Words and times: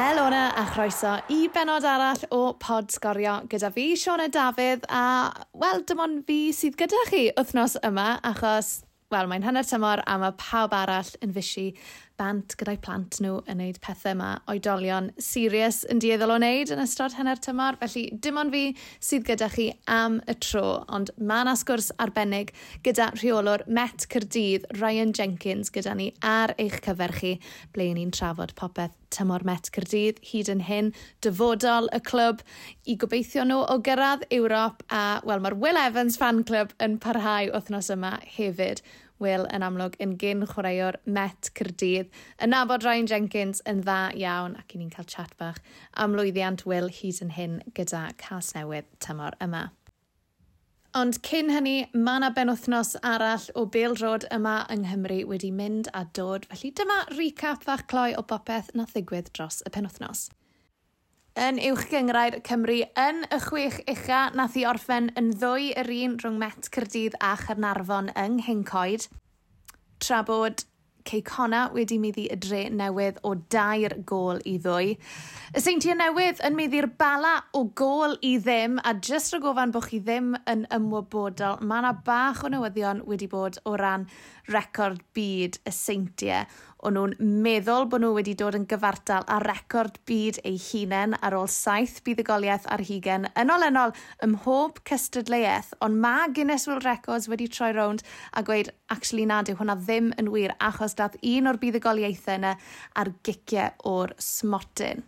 Helona 0.00 0.46
a 0.56 0.62
chroeso 0.64 1.10
i 1.28 1.42
benod 1.52 1.84
arall 1.84 2.22
o 2.32 2.54
pod 2.56 2.88
sgorio 2.88 3.34
gyda 3.52 3.68
fi, 3.74 3.82
Siona 4.00 4.30
Dafydd, 4.32 4.86
a 4.88 5.28
wel, 5.60 5.82
dim 5.84 6.00
ond 6.00 6.22
fi 6.24 6.38
sydd 6.56 6.78
gyda 6.80 7.02
chi 7.10 7.26
wythnos 7.36 7.74
yma, 7.84 8.06
achos, 8.24 8.70
wel, 9.12 9.28
mae'n 9.28 9.44
hanner 9.44 9.68
tymor 9.68 10.00
a 10.08 10.16
mae 10.22 10.32
pawb 10.40 10.72
arall 10.78 11.10
yn 11.20 11.34
fysi 11.36 11.66
bant 12.20 12.54
gyda'i 12.60 12.76
plant 12.84 13.16
nhw 13.24 13.38
yn 13.48 13.60
wneud 13.60 13.78
pethau 13.84 14.12
yma 14.12 14.30
oedolion 14.52 15.08
serious 15.24 15.82
yn 15.92 16.02
dieddol 16.02 16.34
o 16.34 16.36
wneud 16.36 16.72
yn 16.74 16.82
ystod 16.82 17.16
hynny'r 17.16 17.40
tymor, 17.40 17.78
felly 17.80 18.04
dim 18.20 18.40
ond 18.40 18.52
fi 18.52 18.64
sydd 19.00 19.24
gyda 19.28 19.48
chi 19.54 19.70
am 19.88 20.18
y 20.28 20.36
tro, 20.44 20.82
ond 20.92 21.12
mae 21.16 21.46
yna 21.46 21.56
sgwrs 21.56 21.90
arbennig 22.02 22.52
gyda 22.84 23.10
rheolwr 23.16 23.64
Met 23.66 24.04
Cyrdydd 24.12 24.68
Ryan 24.76 25.14
Jenkins 25.16 25.72
gyda 25.72 25.96
ni 25.96 26.10
ar 26.20 26.52
eich 26.60 26.80
cyfer 26.84 27.16
chi 27.16 27.36
ble 27.74 27.90
ni'n 27.96 28.12
trafod 28.12 28.52
popeth 28.58 28.96
tymor 29.10 29.44
Met 29.48 29.72
Cyrdydd 29.74 30.20
hyd 30.30 30.52
yn 30.52 30.64
hyn, 30.68 30.92
dyfodol 31.24 31.88
y 31.96 32.02
clwb 32.06 32.44
i 32.84 32.96
gobeithio 33.00 33.46
nhw 33.48 33.64
o 33.64 33.78
gyrraedd 33.86 34.28
Ewrop 34.34 34.84
a 34.92 35.04
wel 35.26 35.42
mae'r 35.42 35.58
Will 35.62 35.80
Evans 35.80 36.20
fan 36.20 36.44
club 36.44 36.76
yn 36.84 37.00
parhau 37.02 37.50
wythnos 37.54 37.90
yma 37.96 38.18
hefyd. 38.36 38.84
Will 39.20 39.46
yn 39.54 39.64
amlwg 39.66 39.98
yn 40.00 40.16
gyn 40.20 40.46
chwaraewr 40.48 40.96
Met 41.04 41.50
Cyrdydd. 41.58 42.08
Yn 42.40 42.54
nabod 42.54 42.86
Ryan 42.86 43.10
Jenkins 43.10 43.60
yn 43.68 43.84
dda 43.84 43.98
iawn 44.16 44.56
ac 44.58 44.74
i 44.74 44.80
ni'n 44.80 44.94
cael 44.94 45.08
chat 45.08 45.36
bach 45.40 45.60
am 45.92 46.16
lwyddiant 46.16 46.64
Will 46.66 46.88
hyd 46.88 47.20
yn 47.26 47.36
hyn 47.36 47.60
gyda 47.76 48.08
Cas 48.20 48.54
Newydd 48.56 48.88
tymor 49.04 49.36
yma. 49.44 49.68
Ond 50.98 51.20
cyn 51.22 51.52
hynny, 51.54 51.84
mae 51.94 52.18
yna 52.18 52.32
benwthnos 52.34 52.96
arall 53.06 53.44
o 53.54 53.62
Bale 53.70 53.94
Road 54.00 54.24
yma 54.34 54.56
yng 54.74 54.88
Nghymru 54.88 55.20
wedi 55.30 55.52
mynd 55.54 55.92
a 55.94 56.02
dod, 56.18 56.48
felly 56.50 56.72
dyma 56.74 57.04
recap 57.12 57.62
fach 57.68 57.84
cloi 57.92 58.10
o 58.18 58.24
bopeth 58.26 58.72
na 58.74 58.88
ddigwydd 58.90 59.30
dros 59.36 59.60
y 59.62 59.70
penwthnos. 59.76 60.26
Yn 61.38 61.60
uwch 61.62 61.84
gyngrair 61.86 62.40
Cymru 62.42 62.80
yn 62.98 63.20
y 63.30 63.36
chwech 63.44 63.76
ucha 63.86 64.24
nath 64.34 64.56
i 64.58 64.64
orffen 64.66 65.12
yn 65.14 65.28
ddwy 65.38 65.68
yr 65.78 65.90
un 65.94 66.16
rhwng 66.18 66.40
Met 66.42 66.66
Cyrdydd 66.74 67.14
a 67.22 67.36
Chernarfon 67.38 68.10
yng 68.18 68.40
Nghyncoed. 68.40 69.06
Tra 70.02 70.24
bod 70.26 70.64
Ceicona 71.06 71.68
wedi 71.72 72.00
meddu 72.02 72.24
y 72.26 72.36
dre 72.36 72.64
newydd 72.74 73.20
o 73.22 73.36
dair 73.54 73.94
gol 74.10 74.42
i 74.42 74.56
ddwy. 74.58 74.96
Y 75.54 75.62
seintiau 75.62 75.94
newydd 76.00 76.42
yn 76.46 76.58
meddu'r 76.58 76.90
bala 76.98 77.36
o 77.54 77.62
gol 77.78 78.16
i 78.26 78.34
ddim, 78.42 78.80
a 78.82 78.96
jyst 78.98 79.30
rhaid 79.30 79.44
gofan 79.46 79.74
bod 79.74 79.86
chi 79.86 80.02
ddim 80.02 80.34
yn 80.50 80.66
ymwybodol, 80.74 81.62
mae 81.62 81.84
yna 81.84 81.94
bach 82.06 82.42
o 82.42 82.50
newyddion 82.50 83.04
wedi 83.06 83.30
bod 83.30 83.62
o 83.70 83.76
ran 83.78 84.08
record 84.50 84.98
byd 85.14 85.62
y 85.62 85.74
seintiau. 85.78 86.50
O'n 86.80 86.94
nhw'n 86.96 87.10
meddwl 87.44 87.84
bod 87.92 88.00
nhw 88.00 88.14
wedi 88.16 88.32
dod 88.40 88.56
yn 88.56 88.62
gyfartal 88.68 89.26
a 89.28 89.36
record 89.42 89.98
byd 90.08 90.38
ei 90.48 90.56
hunain 90.64 91.12
ar 91.20 91.36
ôl 91.36 91.50
saith 91.52 91.98
buddugoliaeth 92.06 92.64
ar 92.72 92.80
hugen 92.88 93.26
yn 93.42 93.52
olennol 93.52 93.92
ym 94.24 94.32
mhob 94.38 94.80
cystadleuaeth, 94.88 95.74
ond 95.84 96.00
mae 96.00 96.32
Guinness 96.32 96.64
World 96.70 96.88
Records 96.88 97.28
wedi 97.28 97.50
troi 97.52 97.74
rownd 97.76 98.06
a 98.32 98.44
gweud, 98.48 98.72
actually 98.88 99.28
nad 99.28 99.52
yw 99.52 99.60
hwnna 99.60 99.76
ddim 99.82 100.14
yn 100.16 100.32
wir 100.32 100.56
achos 100.56 100.96
dath 100.96 101.20
un 101.20 101.52
o'r 101.52 101.60
buddugoliaethau 101.60 102.40
yna 102.40 102.56
ar 102.96 103.12
giciau 103.28 103.76
o'r 103.92 104.16
smotyn. 104.16 105.04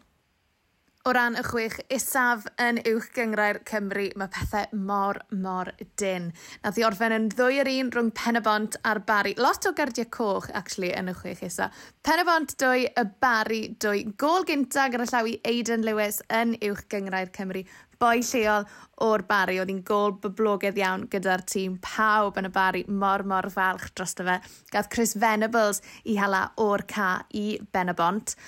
O 1.03 1.11
ran 1.11 1.35
y 1.35 1.43
chwech 1.43 1.81
isaf 1.91 2.45
yn 2.63 2.77
uwch 2.87 3.09
gyngrair 3.17 3.57
Cymru, 3.67 4.05
mae 4.15 4.31
pethau 4.31 4.77
mor, 4.87 5.19
mor 5.35 5.73
dyn. 5.99 6.29
Nath 6.63 6.79
i 6.79 6.85
orffen 6.87 7.15
yn 7.17 7.27
ddwy 7.33 7.59
yr 7.59 7.71
un 7.73 7.91
rhwng 7.91 8.13
Penabont 8.15 8.79
a'r 8.87 9.01
Bari. 9.09 9.33
Lot 9.43 9.67
o 9.67 9.73
gardiau 9.75 10.07
coch, 10.15 10.47
actually, 10.55 10.93
yn 10.95 11.11
y 11.11 11.17
chwech 11.19 11.43
isaf. 11.49 11.75
Penabont 12.07 12.55
2, 12.63 12.87
y 12.87 13.07
Bari 13.27 13.61
2. 13.83 14.15
Gol 14.15 14.47
gynta 14.47 14.87
gyda 14.95 15.11
llawi 15.11 15.35
Aidan 15.43 15.83
Lewis 15.83 16.23
yn 16.39 16.55
uwch 16.71 16.87
gyngrair 16.95 17.35
Cymru. 17.35 17.67
Boi 17.99 18.23
lleol 18.23 18.71
o'r 19.03 19.27
Bari. 19.27 19.59
Oedd 19.59 19.75
hi'n 19.75 19.85
gol 19.91 20.15
boblogaidd 20.23 20.79
iawn 20.79 21.11
gyda'r 21.11 21.43
tîm. 21.51 21.81
Pawb 21.83 22.39
yn 22.39 22.47
y 22.47 22.55
Bari 22.55 22.87
mor, 22.87 23.27
mor 23.27 23.51
falch 23.51 23.91
drosto 23.91 24.31
fe. 24.31 24.39
Gath 24.71 24.95
Chris 24.95 25.19
Venables 25.19 25.83
i 26.07 26.21
hala 26.23 26.53
o'r 26.63 26.87
ca 26.87 27.17
i 27.35 27.57
Benabont. 27.75 28.39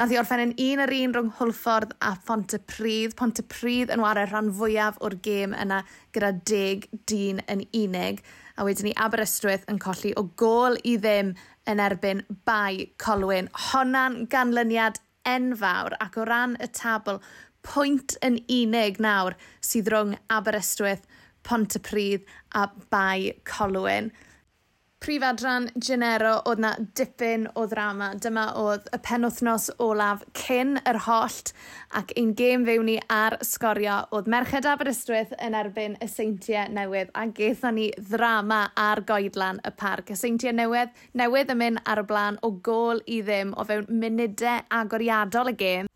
Nath 0.00 0.12
i 0.14 0.16
orffen 0.16 0.40
yn 0.40 0.52
un 0.56 0.80
ar 0.80 0.90
un 0.96 1.12
rhwng 1.12 1.26
Hwlffordd 1.36 1.90
a 2.00 2.14
Pontypridd. 2.24 3.12
Pontypridd 3.18 3.90
yn 3.92 4.00
wario 4.00 4.24
rhan 4.30 4.48
fwyaf 4.56 4.96
o'r 5.04 5.18
gêm 5.26 5.52
yna 5.52 5.82
gyda 6.16 6.30
deg 6.48 6.86
dyn 7.10 7.42
yn 7.52 7.66
unig. 7.76 8.22
A 8.56 8.64
wedyn 8.64 8.88
ni 8.88 8.94
Aberystwyth 8.96 9.68
yn 9.68 9.80
colli 9.82 10.14
o 10.16 10.24
gol 10.40 10.80
i 10.88 10.96
ddim 10.96 11.34
yn 11.68 11.84
erbyn 11.84 12.24
bai 12.48 12.88
Colwyn. 13.04 13.50
Honna'n 13.68 14.22
ganlyniad 14.32 14.96
enfawr 15.28 15.98
ac 16.00 16.16
o 16.16 16.24
ran 16.24 16.56
y 16.64 16.70
tabl 16.72 17.20
pwynt 17.68 18.16
yn 18.24 18.40
unig 18.48 18.96
nawr 18.96 19.36
sydd 19.60 19.92
rhwng 19.92 20.16
Aberystwyth, 20.32 21.04
Pontypridd 21.44 22.24
a 22.56 22.70
Bai 22.88 23.34
Colwyn. 23.44 24.08
Prifadran 25.02 25.64
Genero 25.74 26.36
oedd 26.46 26.60
na 26.62 26.68
dipyn 26.94 27.48
o 27.58 27.64
ddrama. 27.66 28.12
Dyma 28.22 28.44
oedd 28.60 28.84
y 28.94 29.00
penwthnos 29.02 29.64
olaf 29.82 30.22
cyn 30.38 30.76
yr 30.86 31.00
hollt 31.08 31.50
ac 31.98 32.14
ein 32.20 32.30
gêm 32.38 32.62
fewn 32.68 32.86
ni 32.86 32.94
ar 33.10 33.34
sgorio 33.42 33.96
oedd 34.14 34.30
Merched 34.30 34.68
Aberystwyth 34.70 35.34
yn 35.42 35.58
erbyn 35.58 35.98
y 35.98 36.06
seintiau 36.06 36.70
newydd 36.78 37.10
a 37.18 37.26
geithon 37.34 37.80
ni 37.80 37.90
ddrama 37.98 38.62
ar 38.78 39.02
goedlan 39.08 39.58
y 39.66 39.74
parc. 39.74 40.14
Y 40.14 40.20
seintiau 40.22 40.54
newydd, 40.54 40.94
newydd 41.18 41.50
yn 41.50 41.64
mynd 41.64 41.82
ar 41.82 42.04
y 42.04 42.06
blaen 42.06 42.38
o 42.46 42.54
gol 42.70 43.02
i 43.10 43.24
ddim 43.26 43.56
o 43.58 43.66
fewn 43.66 43.90
munudau 43.90 44.62
agoriadol 44.70 45.50
y 45.50 45.58
gêm 45.64 45.91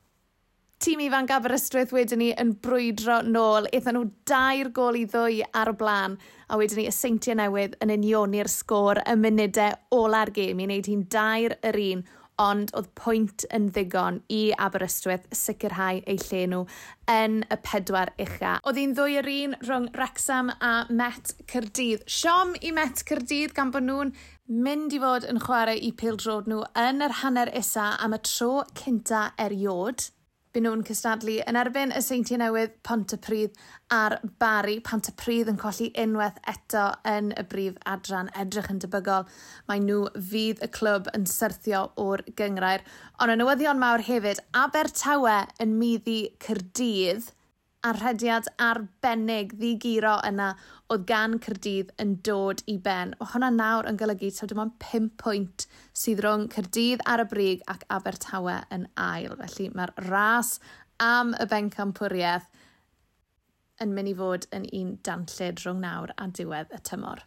tîm 0.82 1.00
ifanc 1.06 1.30
Aberystwyth 1.32 1.92
wedyn 1.94 2.20
ni 2.20 2.32
yn 2.36 2.52
brwydro 2.62 3.22
nôl. 3.24 3.68
Eithon 3.72 3.96
nhw 3.96 4.10
dair 4.28 4.68
gol 4.76 4.98
i 5.00 5.06
ddwy 5.08 5.40
ar 5.56 5.72
y 5.72 5.76
blaen 5.80 6.18
a 6.52 6.58
wedyn 6.60 6.82
ni 6.82 6.86
y 6.90 6.92
seintiau 6.92 7.38
newydd 7.40 7.78
yn 7.84 7.94
unioni'r 7.94 8.50
sgôr 8.52 9.00
y 9.02 9.16
munudau 9.20 9.78
ola'r 9.96 10.34
gêm 10.36 10.60
i 10.60 10.68
wneud 10.68 10.90
hi'n 10.90 11.06
dair 11.12 11.56
yr 11.64 11.80
un 11.86 12.04
ond 12.42 12.72
oedd 12.76 12.90
pwynt 13.00 13.46
yn 13.56 13.70
ddigon 13.72 14.18
i 14.32 14.40
Aberystwyth 14.60 15.24
sicrhau 15.32 16.02
eu 16.04 16.18
lle 16.26 16.42
nhw 16.52 16.62
yn 17.08 17.38
y 17.48 17.58
pedwar 17.64 18.12
ucha. 18.20 18.58
Oedd 18.68 18.80
hi'n 18.80 18.92
ddwy 18.98 19.16
yr 19.22 19.30
un 19.32 19.56
rhwng 19.62 19.86
Wrexham 19.94 20.52
a 20.60 20.74
Met 20.90 21.32
Cyrdydd. 21.48 22.04
Siom 22.04 22.52
i 22.60 22.74
Met 22.76 23.00
Cyrdydd 23.08 23.56
gan 23.56 23.72
bod 23.72 23.88
nhw'n 23.88 24.12
mynd 24.52 24.92
i 24.92 25.00
fod 25.02 25.24
yn 25.30 25.40
chwarae 25.42 25.80
i 25.80 25.94
pildrod 25.96 26.52
nhw 26.52 26.60
yn 26.84 27.00
yr 27.08 27.16
hanner 27.22 27.50
isa 27.56 27.94
am 28.04 28.14
y 28.14 28.20
tro 28.28 28.52
cynta 28.76 29.30
eriod 29.40 30.10
bu 30.56 30.62
nhw'n 30.64 30.86
cystadlu 30.88 31.34
yn 31.50 31.56
erbyn 31.60 31.90
y 31.92 31.98
seintiau 32.00 32.38
newydd 32.40 32.78
Pontypridd 32.86 33.58
a'r 33.92 34.14
Bari. 34.40 34.78
Pontypridd 34.80 35.50
yn 35.52 35.58
colli 35.60 35.90
unwaith 36.00 36.38
eto 36.48 36.86
yn 37.10 37.28
y 37.36 37.44
brif 37.50 37.76
adran 37.92 38.30
edrych 38.40 38.70
yn 38.72 38.80
debygol. 38.80 39.28
Mae 39.68 39.82
nhw 39.84 40.06
fydd 40.30 40.64
y 40.64 40.70
clwb 40.72 41.10
yn 41.12 41.28
syrthio 41.28 41.82
o'r 42.00 42.24
gyngrair. 42.40 42.86
Ond 43.20 43.34
y 43.34 43.36
newyddion 43.36 43.82
mawr 43.82 44.06
hefyd, 44.08 44.40
Abertawe 44.56 45.42
yn 45.60 45.76
middi 45.76 46.22
Cyrdydd 46.40 47.28
a'r 47.86 47.98
rhediad 48.00 48.48
arbennig 48.62 49.52
ddigiro 49.54 50.16
yna 50.26 50.48
oedd 50.92 51.04
gan 51.08 51.36
Cyrdydd 51.42 51.92
yn 52.02 52.16
dod 52.26 52.62
i 52.70 52.76
ben. 52.82 53.14
O 53.22 53.28
hwnna 53.30 53.52
nawr 53.54 53.88
yn 53.90 53.98
golygu 54.00 54.32
taw 54.34 54.48
dim 54.50 54.62
ond 54.64 54.74
5 54.82 55.12
pwynt 55.22 55.66
sydd 55.94 56.24
rhwng 56.24 56.48
Cyrdydd 56.54 57.04
ar 57.12 57.22
y 57.22 57.28
brig 57.30 57.62
ac 57.70 57.86
Abertawe 57.98 58.58
yn 58.74 58.88
ail. 59.06 59.36
Felly 59.42 59.70
mae'r 59.74 59.94
ras 60.08 60.56
am 61.02 61.34
y 61.38 61.46
bencampwriaeth 61.50 62.50
yn 63.82 63.94
mynd 63.94 64.10
i 64.10 64.18
fod 64.18 64.46
yn 64.56 64.68
un 64.80 64.92
danllid 65.06 65.62
rhwng 65.62 65.82
nawr 65.84 66.14
a 66.16 66.28
diwedd 66.38 66.72
y 66.74 66.82
tymor. 66.90 67.22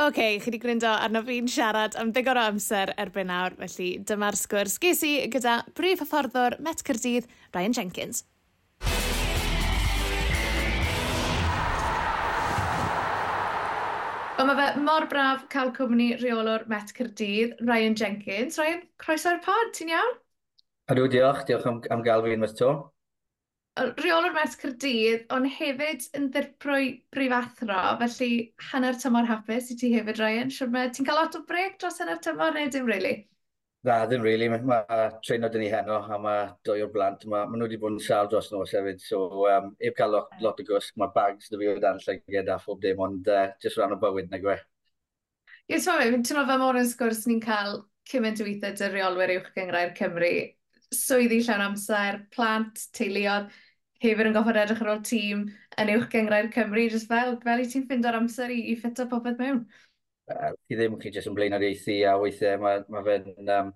Oce, 0.00 0.08
okay, 0.08 0.38
chi 0.40 0.48
wedi 0.48 0.58
gwrando 0.62 0.88
arno 0.96 1.20
fi'n 1.26 1.48
siarad 1.52 1.96
am 2.00 2.08
ddigon 2.16 2.38
o 2.40 2.44
amser 2.48 2.94
erbyn 3.02 3.28
nawr, 3.28 3.52
felly 3.60 3.90
dyma'r 4.08 4.38
sgwrs 4.40 4.78
ges 4.80 5.04
i 5.04 5.12
gyda 5.28 5.58
brif 5.76 6.00
hyfforddwr 6.00 6.56
Met 6.64 6.80
Cyrdydd, 6.86 7.28
Ryan 7.52 7.76
Jenkins. 7.76 8.24
Ond 14.40 14.48
mae 14.48 14.56
fe 14.56 14.80
mor 14.80 15.04
braf 15.08 15.42
cael 15.52 15.70
cwmni 15.76 16.04
reolwr 16.16 16.62
Met 16.72 16.94
Cyrdydd, 16.96 17.58
Ryan 17.68 17.96
Jenkins. 18.00 18.54
Ryan, 18.56 18.78
croeso'r 19.02 19.40
pod, 19.44 19.74
ti'n 19.76 19.90
iawn? 19.92 20.14
Ydw, 20.94 21.08
diolch. 21.12 21.42
Diolch 21.50 21.66
am, 21.68 21.82
am 21.92 22.04
gael 22.06 22.24
fi 22.24 22.32
unwaith 22.38 22.54
to. 22.56 22.70
Reolwr 23.98 24.32
Met 24.38 24.56
Cyrdydd, 24.62 25.26
ond 25.36 25.50
hefyd 25.58 26.06
yn 26.16 26.30
ddirprwy 26.32 26.88
brifathro, 27.12 27.82
felly 28.00 28.30
hanner 28.70 28.96
tymor 29.02 29.28
hapus 29.28 29.68
i 29.74 29.76
ti 29.82 29.92
hefyd, 29.92 30.22
Ryan. 30.24 30.54
Siwr 30.56 30.72
mae 30.72 30.88
ti'n 30.88 31.10
cael 31.10 31.20
lot 31.20 31.36
o 31.36 31.42
breg 31.50 31.76
dros 31.82 32.00
hanner 32.00 32.24
tymor 32.24 32.56
neu 32.56 32.72
dim, 32.72 32.88
really? 32.88 33.14
Na, 33.88 33.94
ddim 34.04 34.20
really. 34.20 34.48
Mae 34.52 34.60
ma 34.68 34.80
treino 35.24 35.48
dyn 35.48 35.62
ni 35.64 35.68
heno 35.72 36.02
a 36.04 36.18
mae 36.20 36.48
dwy 36.68 36.82
o'r 36.84 36.90
blant. 36.92 37.22
Mae 37.32 37.46
ma 37.48 37.56
nhw 37.56 37.64
wedi 37.64 37.78
bod 37.80 37.94
yn 37.94 38.02
sal 38.04 38.28
dros 38.28 38.50
nos 38.52 38.74
hefyd. 38.76 39.00
So, 39.00 39.46
um, 39.48 39.70
heb 39.80 39.96
cael 39.96 40.12
lot, 40.16 40.34
lot 40.44 40.60
o 40.60 40.66
gwsg, 40.68 40.98
mae 41.00 41.14
bags 41.14 41.48
dy 41.48 41.60
fi 41.62 41.70
o 41.70 41.78
dan 41.80 42.02
llyged 42.04 42.52
a 42.52 42.58
phob 42.60 42.82
dim, 42.84 43.00
ond 43.06 43.30
uh, 43.32 43.46
jyst 43.64 43.80
rhan 43.80 43.96
o 43.96 44.00
bywyd 44.02 44.28
na 44.28 44.42
gwe. 44.42 44.58
Ie, 45.70 45.78
yeah, 45.78 45.80
ti'n 45.80 45.96
meddwl, 45.96 46.26
ti'n 46.28 46.40
meddwl 46.42 46.60
mor 46.60 46.80
yn 46.82 46.92
sgwrs 46.92 47.24
ni'n 47.30 47.40
cael 47.46 47.80
cymaint 48.10 48.42
o 48.42 48.48
weithiau 48.50 48.76
dy 48.76 48.92
reolwyr 48.92 49.34
uwch 49.38 49.50
gyngrau'r 49.56 49.96
Cymru. 49.96 50.30
Swyddi 51.00 51.40
llawn 51.46 51.68
amser, 51.70 52.24
plant, 52.34 52.84
teuluodd, 52.98 53.48
hefyd 54.04 54.28
yn 54.28 54.36
goffod 54.36 54.58
edrych 54.60 54.80
ar 54.84 54.96
ôl 54.96 55.04
tîm 55.06 55.46
yn 55.80 55.92
uwch 55.94 56.10
gyngrau'r 56.12 56.52
Cymru, 56.52 56.88
jyst 56.90 57.08
fel, 57.08 57.38
fel 57.46 57.64
i 57.64 57.68
ti'n 57.70 57.88
ffindo'r 57.88 58.18
amser 58.20 58.52
i, 58.52 58.60
i 58.72 58.76
ffito 58.76 59.08
popeth 59.08 59.40
mewn 59.40 59.62
uh, 60.34 60.52
chi 60.66 60.78
ddim 60.78 60.98
chi 61.00 61.12
jyst 61.14 61.30
yn 61.30 61.36
blaen 61.38 61.56
ar 61.56 61.66
eithi 61.66 62.00
a 62.08 62.16
weithiau 62.20 62.60
mae 62.62 62.84
ma 62.88 63.02
fe'n 63.06 63.54
um, 63.56 63.72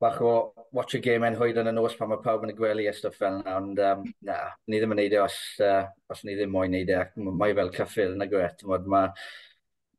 bach 0.00 0.20
o 0.22 0.32
watch 0.72 0.94
a 0.94 1.00
game 1.02 1.26
enhwyd 1.26 1.58
yn 1.58 1.70
y 1.72 1.74
nos 1.74 1.96
pan 1.98 2.12
mae 2.12 2.22
pawb 2.22 2.44
yn 2.46 2.52
y 2.52 2.56
gwely 2.58 2.86
a 2.86 2.94
stuff 2.94 3.18
fel 3.18 3.40
yna, 3.40 3.56
ond 3.58 3.80
um, 3.82 4.04
na, 4.28 4.38
ni 4.70 4.78
ddim 4.78 4.94
yn 4.94 5.00
neud 5.02 5.16
e 5.16 5.20
os, 5.24 5.38
uh, 5.64 5.84
os 6.12 6.22
ni 6.24 6.36
ddim 6.38 6.52
moyn 6.54 6.74
neud 6.74 6.92
e, 6.94 7.00
mae 7.18 7.56
fel 7.58 7.72
cyffil 7.74 8.14
yn 8.14 8.26
y 8.26 8.30
gwet, 8.30 8.62
mae 8.86 9.10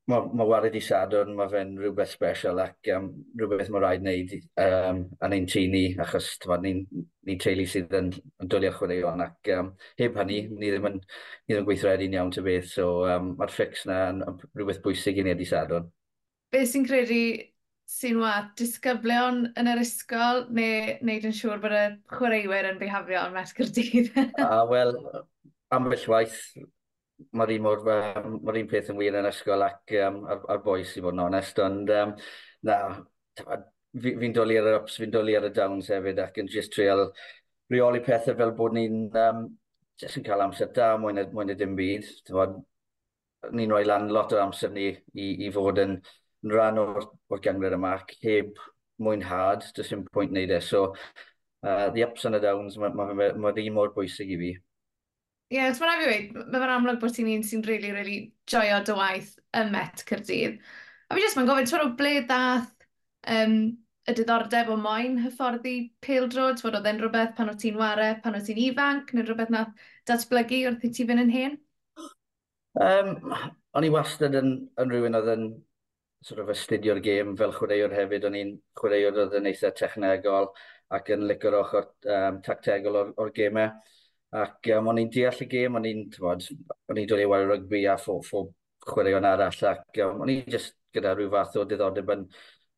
mae 0.10 0.30
ma 0.34 0.46
wared 0.50 0.76
i 0.78 0.82
Sadwrn, 0.82 1.36
mae 1.38 1.52
fe'n 1.52 1.76
rhywbeth 1.78 2.12
special 2.12 2.62
ac 2.64 2.90
um, 2.96 3.10
rhywbeth 3.38 3.70
mae 3.74 3.84
rhaid 3.84 4.02
wneud 4.04 4.34
um, 4.64 5.04
yn 5.26 5.36
ein 5.36 5.46
tŷ 5.50 5.66
ni, 5.70 5.84
achos 6.02 6.32
ni'n 6.64 6.82
ni, 7.28 7.36
teulu 7.42 7.68
sydd 7.70 7.94
yn, 8.00 8.10
yn 8.42 8.50
dwylio 8.50 8.72
chwaraeon 8.78 9.22
ac 9.28 9.52
um, 9.58 9.72
heb 10.02 10.18
hynny, 10.18 10.42
ni 10.50 10.72
ddim 10.72 10.90
yn, 10.90 10.98
ni 11.00 11.54
ddim 11.54 11.62
yn 11.62 11.70
gweithredu'n 11.70 12.18
iawn 12.18 12.34
ty 12.34 12.44
beth, 12.46 12.72
so 12.74 12.90
um, 13.10 13.36
mae'r 13.40 13.54
ffix 13.54 13.86
na 13.90 14.02
yn, 14.14 14.24
yn 14.26 14.42
rhywbeth 14.58 14.82
bwysig 14.86 15.22
i 15.22 15.26
ni 15.28 15.34
wedi 15.36 15.48
Sadwrn. 15.50 15.88
Be 16.50 16.66
sy'n 16.66 16.88
credu 16.90 17.22
sy'n 17.90 18.20
wa, 18.22 18.34
disgyblion 18.58 19.46
yn 19.58 19.70
yr 19.70 19.84
ysgol 19.84 20.44
neu 20.54 20.98
wneud 21.04 21.30
yn 21.30 21.38
siŵr 21.38 21.62
bod 21.62 21.74
y 21.74 21.86
chwaraewyr 22.16 22.74
yn 22.74 22.82
beihafio 22.82 23.24
yn 23.30 23.38
Mesgyrdydd? 23.38 24.12
uh, 24.18 24.44
ah, 24.46 24.66
Wel, 24.70 24.94
ambell 25.74 26.06
waith, 26.12 26.42
mae'r 27.36 27.56
un, 27.58 27.64
mor, 27.66 27.82
um, 27.94 28.38
un 28.52 28.70
peth 28.72 28.92
yn 28.94 29.00
wir 29.00 29.18
yn 29.20 29.28
ysgol 29.30 29.66
ac 29.66 29.96
um, 30.06 30.22
ar, 30.30 30.44
ar 30.56 30.62
boes 30.66 30.96
i 30.96 31.04
fod 31.04 31.18
yn 31.18 31.26
onest, 31.26 31.60
ond 31.64 31.92
um, 31.96 32.14
na, 32.68 32.78
fi'n 34.04 34.22
fi 34.22 34.32
doli 34.36 34.58
ar 34.60 34.70
yr 34.72 34.80
ups, 34.82 34.98
fi'n 35.02 35.14
doli 35.14 35.36
ar 35.38 35.50
y 35.50 35.54
downs 35.56 35.92
hefyd 35.94 36.22
ac 36.24 36.40
yn 36.42 36.52
just 36.52 36.74
treol 36.76 37.08
reoli 37.74 38.02
pethau 38.06 38.38
fel 38.40 38.56
bod 38.58 38.76
ni'n 38.78 39.06
um, 39.24 39.46
jyst 40.00 40.20
yn 40.20 40.26
cael 40.28 40.46
amser 40.46 40.72
da 40.76 40.94
mwyn 40.98 41.20
na, 41.20 41.28
mwy 41.34 41.50
na 41.50 41.58
dim 41.60 41.76
byd. 41.78 42.08
Ni'n 43.56 43.72
rhoi 43.72 43.86
lan 43.88 44.10
lot 44.12 44.34
o 44.36 44.40
amser 44.42 44.72
ni 44.76 44.90
i, 44.92 45.28
i 45.48 45.52
fod 45.56 45.80
yn 45.84 46.00
yn 46.46 46.54
rhan 46.54 46.80
o'r, 46.80 47.04
or 47.30 47.42
gangled 47.44 47.76
yma 47.76 47.98
ac 47.98 48.14
heb 48.24 48.60
mwynhad, 49.04 49.66
does 49.76 49.92
dim 49.92 50.06
pwynt 50.16 50.32
wneud 50.32 50.54
e. 50.56 50.62
So, 50.64 50.86
uh, 51.64 51.90
the 51.92 52.04
ups 52.04 52.26
and 52.26 52.36
the 52.36 52.40
downs, 52.44 52.78
mae'r 52.80 52.96
ma, 52.96 53.10
ma, 53.10 53.14
ma, 53.14 53.14
ma, 53.14 53.36
ma, 53.36 53.52
ma, 53.52 53.52
ma, 53.52 53.76
ma, 53.76 53.76
ma, 53.76 53.84
ma, 53.84 54.38
ma, 54.40 54.54
ma, 54.56 54.69
Ie, 55.50 55.58
yeah, 55.58 55.74
mae'n 55.82 56.04
rhaid 56.06 56.10
i 56.14 56.34
fi 56.38 56.44
mae'n 56.54 56.72
amlwg 56.76 57.00
bod 57.02 57.14
ti'n 57.16 57.30
un 57.34 57.44
sy'n 57.46 57.64
really, 57.66 57.90
really 57.90 58.18
joio 58.52 58.84
dy 58.86 58.94
waith 58.98 59.32
y 59.58 59.64
Met 59.74 60.04
Cyrdydd. 60.06 60.60
A 61.10 61.18
fi 61.18 61.24
jyst 61.24 61.40
mae'n 61.40 61.50
gofyn, 61.50 61.70
ti'n 61.70 61.82
o 61.82 61.88
ble 61.98 62.12
dath 62.30 62.70
um, 63.34 63.56
y 64.06 64.16
diddordeb 64.20 64.70
o 64.70 64.78
moyn 64.78 65.18
hyfforddi 65.24 65.74
peldro, 66.06 66.52
twyd 66.60 66.78
oedd 66.78 66.92
e'n 66.92 67.02
rhywbeth 67.02 67.34
pan 67.40 67.50
o 67.50 67.58
ti'n 67.58 67.82
ware, 67.82 68.12
pan 68.22 68.38
o 68.38 68.44
ti'n 68.46 68.62
ifanc, 68.68 69.10
neu 69.18 69.26
rhywbeth 69.26 69.50
na 69.56 69.66
datblygu 70.10 70.62
wrth 70.70 70.86
i 70.86 70.94
ti 70.94 71.10
fynd 71.10 71.26
yn 71.26 71.34
hen? 71.34 71.58
Um, 72.86 73.16
o'n 73.74 73.88
i 73.88 73.94
wastad 73.94 74.38
yn, 74.38 74.56
yn 74.78 74.94
rhywun 74.94 75.18
oedd 75.18 75.34
yn 75.34 75.52
sort 76.26 76.44
of 76.44 76.54
astudio'r 76.54 77.02
gêm 77.02 77.34
fel 77.42 77.58
chwaraewr 77.58 77.98
hefyd. 77.98 78.30
O'n 78.30 78.38
i'n 78.38 78.58
chwaraewr 78.78 79.24
oedd 79.26 79.40
yn 79.42 79.50
eitha 79.50 79.74
technegol 79.82 80.54
ac 80.94 81.10
yn 81.16 81.26
licor 81.30 81.58
ochr 81.64 81.90
um, 82.06 82.44
tactegol 82.46 83.02
o'r, 83.02 83.16
or 83.18 83.34
gemau. 83.34 83.74
Ac 84.38 84.68
um, 84.76 84.88
o'n 84.92 85.00
i'n 85.02 85.10
deall 85.10 85.40
y 85.42 85.46
gêm, 85.50 85.78
o'n 85.80 85.86
i'n, 85.90 86.04
o'n 86.30 87.00
i'n 87.02 87.08
dod 87.10 87.22
i 87.22 87.26
weld 87.30 87.50
rygbi 87.50 87.86
a 87.90 87.96
ffo, 87.98 88.20
ffo 88.22 88.44
chwaraeon 88.86 89.26
arall, 89.26 89.64
ac 89.72 90.02
um, 90.06 90.22
o'n 90.22 90.32
i'n 90.36 90.52
just 90.54 90.76
gyda 90.94 91.16
rhyw 91.16 91.32
fath 91.34 91.58
o 91.58 91.64
diddordeb 91.66 92.12
yn, 92.14 92.28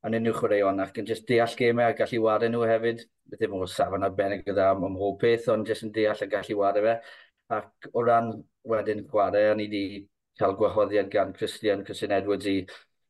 yn 0.07 0.15
unrhyw 0.21 0.37
chwaraeon, 0.37 0.79
ac 0.85 1.01
yn 1.01 1.09
just 1.09 1.27
deall 1.27 1.57
gêmau 1.59 1.91
a 1.91 1.97
gallu 1.97 2.21
wario 2.23 2.51
nhw 2.53 2.63
hefyd. 2.71 3.03
Ddim 3.35 3.57
o 3.59 3.67
safon 3.67 4.07
arbennig 4.07 4.45
gyda 4.47 4.69
am, 4.71 4.85
am 4.87 4.95
mhob 4.95 5.19
peth, 5.19 5.49
ond 5.51 5.67
just 5.67 5.83
yn 5.87 5.91
deall 5.97 6.23
a 6.23 6.29
gallu 6.31 6.57
wario 6.61 6.87
fe. 6.87 6.95
Ac 7.57 7.91
o 7.91 8.05
ran 8.07 8.31
wedyn 8.71 9.03
chwarae, 9.11 9.51
o'n 9.51 9.59
i 9.59 9.67
wedi 9.67 9.85
cael 10.39 10.55
gwahoddiad 10.59 11.11
gan 11.11 11.35
Christian, 11.35 11.83
Christian 11.83 12.15
Edwards 12.15 12.47
i, 12.47 12.61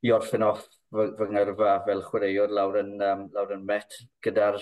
i 0.02 0.12
orffen 0.18 0.46
off 0.50 0.66
fy, 0.90 1.12
fy 1.18 1.30
ngyrfa 1.30 1.78
fel 1.86 2.02
chwaraewr 2.10 2.58
lawr 2.58 2.82
yn, 2.82 2.96
um, 3.06 3.28
lawr 3.38 3.54
yn 3.54 3.68
Met 3.70 4.02
gyda'r 4.26 4.58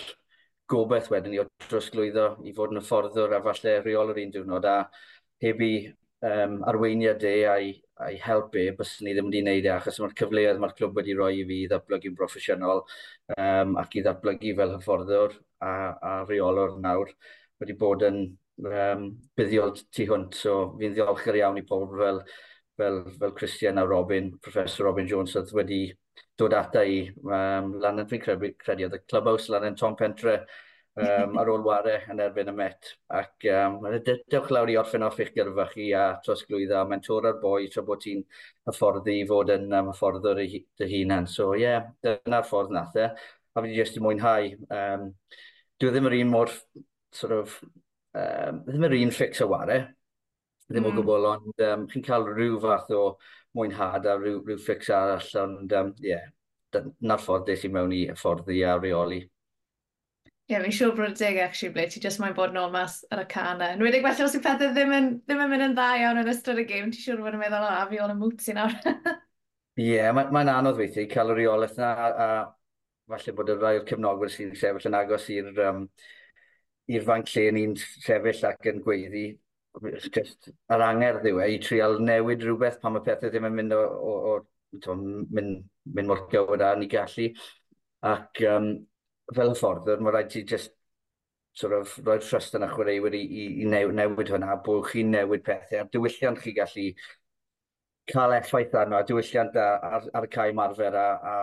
gobeith 0.70 1.10
wedyn 1.12 1.34
ni 1.34 1.40
o 1.42 1.46
drosglwyddo 1.66 2.26
i 2.46 2.54
fod 2.56 2.74
yn 2.74 2.80
y 2.80 2.84
fforddwr 2.86 3.36
a 3.36 3.42
falle 3.46 3.76
rheol 3.84 4.12
yr 4.14 4.20
un 4.24 4.34
diwrnod 4.34 4.68
a 4.70 4.76
heb 5.44 5.62
i 5.66 5.72
um, 6.26 6.58
arweiniad 6.70 7.24
e 7.26 7.34
a'i, 7.48 7.70
ai 8.06 8.16
help 8.24 8.56
e, 8.60 8.66
bys 8.76 8.96
ni 9.04 9.14
ddim 9.16 9.30
wedi 9.30 9.42
wneud 9.44 9.68
e, 9.68 9.72
achos 9.76 10.00
mae'r 10.02 10.16
cyfleoedd 10.20 10.60
mae'r 10.62 10.76
clwb 10.78 11.00
wedi 11.00 11.16
rhoi 11.16 11.32
i 11.40 11.46
fi 11.48 11.62
i 11.64 11.70
ddatblygu'n 11.70 12.18
broffesiynol 12.18 12.84
um, 13.36 13.76
ac 13.82 13.96
i 13.96 14.04
ddatblygu 14.06 14.54
fel 14.60 14.76
hyfforddwr 14.76 15.36
a, 15.70 15.72
a 16.10 16.12
reolwr 16.28 16.78
nawr 16.84 17.12
wedi 17.60 17.76
bod 17.80 18.04
yn 18.08 18.22
um, 18.64 19.08
buddiol 19.36 19.74
tu 19.92 20.06
hwnt, 20.08 20.36
so 20.36 20.56
fi'n 20.78 20.94
ddiolchgar 20.96 21.40
iawn 21.40 21.60
i 21.60 21.64
pobl 21.66 21.98
fel, 22.00 22.22
fel, 22.80 23.02
fel 23.20 23.34
Christian 23.36 23.80
a 23.80 23.86
Robin, 23.88 24.32
Professor 24.42 24.88
Robin 24.88 25.08
Jones, 25.08 25.36
oedd 25.40 25.52
wedi 25.56 25.82
dod 26.38 26.56
ata 26.56 26.82
i. 26.86 27.04
Um, 27.24 27.76
lan 27.82 28.02
yn 28.02 28.10
fi'n 28.10 28.22
credu, 28.24 28.52
credu 28.58 28.88
oedd 28.88 28.98
y 28.98 29.04
clubhouse 29.06 29.52
lan 29.52 29.68
yn 29.70 29.78
Tom 29.78 29.96
Pentre 29.98 30.40
um, 31.00 31.36
ar 31.40 31.50
ôl 31.52 31.64
warau 31.64 32.12
yn 32.12 32.22
erbyn 32.22 32.50
y 32.52 32.54
Met. 32.56 32.92
Ac 33.20 33.46
um, 33.52 33.78
dewch 34.06 34.50
lawr 34.54 34.72
i 34.72 34.78
orffen 34.80 35.04
off 35.06 35.20
eich 35.22 35.32
gyrfa 35.36 35.66
chi 35.72 35.90
a 35.96 36.06
trosglwyddo 36.24 36.80
a 36.80 36.86
mentor 36.88 37.28
ar 37.30 37.38
boi 37.42 37.68
tra 37.72 37.84
bod 37.86 38.02
ti'n 38.04 38.24
hyfforddi 38.68 39.20
i 39.20 39.28
fod 39.28 39.52
yn 39.56 39.68
um, 39.68 39.92
hyfforddwr 39.92 40.42
dy 40.42 40.90
hunan. 40.94 41.28
So 41.30 41.52
ie, 41.54 41.66
yeah, 41.66 41.90
dyna'r 42.06 42.48
ffordd 42.48 42.74
nath 42.76 42.98
e. 42.98 43.10
A 43.54 43.64
fi 43.64 43.74
jyst 43.74 43.98
i 43.98 44.04
mwynhau. 44.04 44.50
Um, 44.70 45.12
dwi 45.80 45.90
e 45.90 45.94
ddim 45.94 46.10
yr 46.10 46.18
un 46.20 46.34
mor 46.34 46.52
sort 47.14 47.36
of, 47.38 47.56
um, 48.14 48.62
ddim 48.68 48.86
yr 48.90 48.98
un 49.00 49.14
ffix 49.14 49.42
o 49.44 49.50
warau, 49.50 49.88
ddim 50.70 50.84
mm. 50.84 50.86
o 50.86 50.92
hmm. 50.92 51.00
gwbl, 51.00 51.28
ond 51.34 51.64
um, 51.66 51.88
chi'n 51.90 52.06
cael 52.06 52.28
rhyw 52.30 52.60
fath 52.62 52.92
o 52.94 53.02
mwynhad 53.58 54.06
a 54.06 54.16
rhyw, 54.18 54.38
rhyw 54.46 54.62
ffix 54.62 54.90
arall, 54.94 55.28
ond 55.42 55.74
um, 55.80 55.92
yeah, 56.04 56.28
na'r 56.78 57.22
ffordd 57.22 57.48
ddech 57.48 57.64
chi 57.64 57.70
mewn 57.74 57.94
i 57.96 58.04
fforddi 58.14 58.62
a 58.64 58.76
reoli. 58.78 59.20
Ie, 60.50 60.56
yeah, 60.56 60.62
fi'n 60.64 60.74
siŵr 60.74 60.94
bod 60.98 61.12
y 61.12 61.16
dig, 61.18 61.40
actually, 61.42 61.72
ble 61.74 61.86
ti 61.90 62.02
just 62.02 62.18
mae'n 62.22 62.34
bod 62.34 62.54
nôl 62.54 62.72
mas 62.74 63.00
ar 63.14 63.22
y 63.22 63.26
cana. 63.30 63.70
E. 63.70 63.76
Yn 63.78 63.84
wedi 63.86 64.00
gwella 64.02 64.26
os 64.26 64.34
yw 64.34 64.42
pethau 64.42 64.72
ddim 64.74 64.94
yn, 64.96 65.10
ddim 65.26 65.42
yn 65.44 65.52
mynd 65.52 65.66
yn 65.68 65.76
dda 65.76 65.90
iawn 66.00 66.22
yn 66.22 66.30
ystod 66.32 66.58
y 66.58 66.64
gêm, 66.66 66.88
ti'n 66.90 67.04
siŵr 67.04 67.20
bod 67.22 67.36
yn 67.38 67.42
meddwl, 67.42 67.66
o, 67.66 67.74
a 67.74 67.84
fi 67.90 68.00
ôl 68.02 68.14
y 68.14 68.16
mwt 68.18 68.34
mwtsi 68.34 68.56
nawr. 68.56 68.74
Ie, 69.80 69.84
yeah, 69.86 70.10
mae'n 70.14 70.32
ma 70.34 70.42
anodd 70.56 70.80
weithio 70.80 71.04
i 71.06 71.10
cael 71.10 71.30
y 71.30 71.36
reolaeth 71.38 71.78
na, 71.78 71.92
a, 71.94 72.08
a 72.24 73.14
falle 73.14 73.36
bod 73.38 73.52
y 73.52 73.56
rai 73.60 73.76
o'r 73.78 73.86
cefnogwyr 73.86 74.32
sy'n 74.34 74.50
sefyll 74.58 74.90
yn 74.90 74.98
agos 74.98 75.28
i'r 75.34 75.62
um, 75.68 75.84
i'r 76.90 77.06
fanc 77.06 77.30
lle 77.34 77.46
ni'n 77.54 77.76
sefyll 77.78 78.44
ac 78.50 78.68
yn 78.72 78.82
gweiddi, 78.84 79.24
just 80.14 80.50
yr 80.74 80.84
angerdd 80.84 81.28
yw 81.30 81.40
e, 81.44 81.48
i 81.54 81.58
trial 81.62 81.98
newid 82.02 82.42
rhywbeth 82.44 82.80
pan 82.82 82.96
mae 82.96 83.04
pethau 83.06 83.30
ddim 83.30 83.46
yn 83.48 83.56
mynd 83.56 83.76
o, 83.76 83.80
o, 83.80 84.14
o 84.32 84.80
to, 84.82 84.96
mynd, 84.96 85.62
mynd 85.94 86.10
mor 86.10 86.26
gywir 86.32 86.64
a 86.66 86.74
ni 86.78 86.88
gallu. 86.90 87.30
Ac 88.10 88.42
um, 88.48 88.70
fel 89.36 89.52
y 89.52 89.56
ffordd, 89.58 89.90
mae 90.00 90.14
rhaid 90.14 90.30
ti 90.32 90.44
just 90.48 90.74
sort 91.60 91.74
of, 91.76 91.94
roi'r 92.06 92.22
trust 92.24 92.54
yn 92.56 92.66
y 92.66 92.70
chwaraewyr 92.70 93.16
i, 93.18 93.22
i, 93.22 93.46
i 93.62 93.70
newid, 93.70 93.96
newid 93.98 94.30
hwnna, 94.32 94.56
bod 94.66 94.86
chi'n 94.90 95.10
newid 95.14 95.44
pethau, 95.46 95.82
a'r 95.82 95.90
diwylliant 95.92 96.40
chi 96.42 96.54
gallu 96.56 96.86
cael 98.10 98.34
effaith 98.34 98.74
arno, 98.74 98.98
a 98.98 99.06
diwylliant 99.06 99.58
ar, 99.60 100.06
ar 100.14 100.26
y 100.26 100.30
cae 100.32 100.54
marfer 100.56 100.96
a, 100.98 101.06
a 101.32 101.34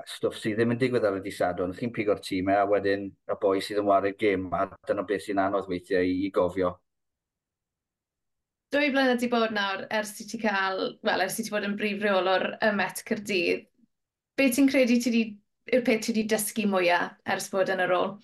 a 0.00 0.06
stwff 0.10 0.38
sydd 0.40 0.58
ddim 0.58 0.74
yn 0.74 0.80
digwydd 0.80 1.06
ar 1.06 1.18
y 1.18 1.22
disadwn. 1.22 1.74
Chi'n 1.76 1.92
pigo'r 1.94 2.22
tîmau 2.24 2.56
e, 2.56 2.62
a 2.62 2.70
wedyn 2.70 3.06
y 3.06 3.38
boi 3.42 3.60
sydd 3.62 3.82
yn 3.82 3.90
wario 3.90 4.16
gêm, 4.18 4.48
a 4.54 4.66
dyna 4.88 5.06
beth 5.06 5.26
sy'n 5.26 5.42
anodd 5.44 5.70
weithiau 5.70 6.02
i, 6.06 6.16
i 6.26 6.32
gofio 6.34 6.74
dwy 8.74 8.90
blynedd 8.92 9.22
di 9.22 9.28
bod 9.30 9.54
nawr 9.54 9.84
ers 9.94 10.14
i 10.22 10.26
ti 10.28 10.40
cael, 10.42 10.96
wel, 11.06 11.24
ers 11.24 11.38
i 11.40 11.46
ti 11.46 11.52
bod 11.54 11.66
yn 11.68 11.76
brif 11.78 12.02
reolwr 12.02 12.48
y 12.64 12.70
Met 12.76 13.02
Cyrdydd, 13.06 13.66
be 14.36 14.48
ti'n 14.52 14.70
credu 14.70 14.98
ti 15.02 15.12
di, 15.14 15.22
yw'r 15.72 15.84
peth 15.86 16.06
ti 16.06 16.12
wedi 16.12 16.26
dysgu 16.30 16.66
mwyaf 16.70 17.14
ers 17.36 17.48
bod 17.52 17.70
yn 17.72 17.84
y 17.84 17.88
rôl? 17.90 18.16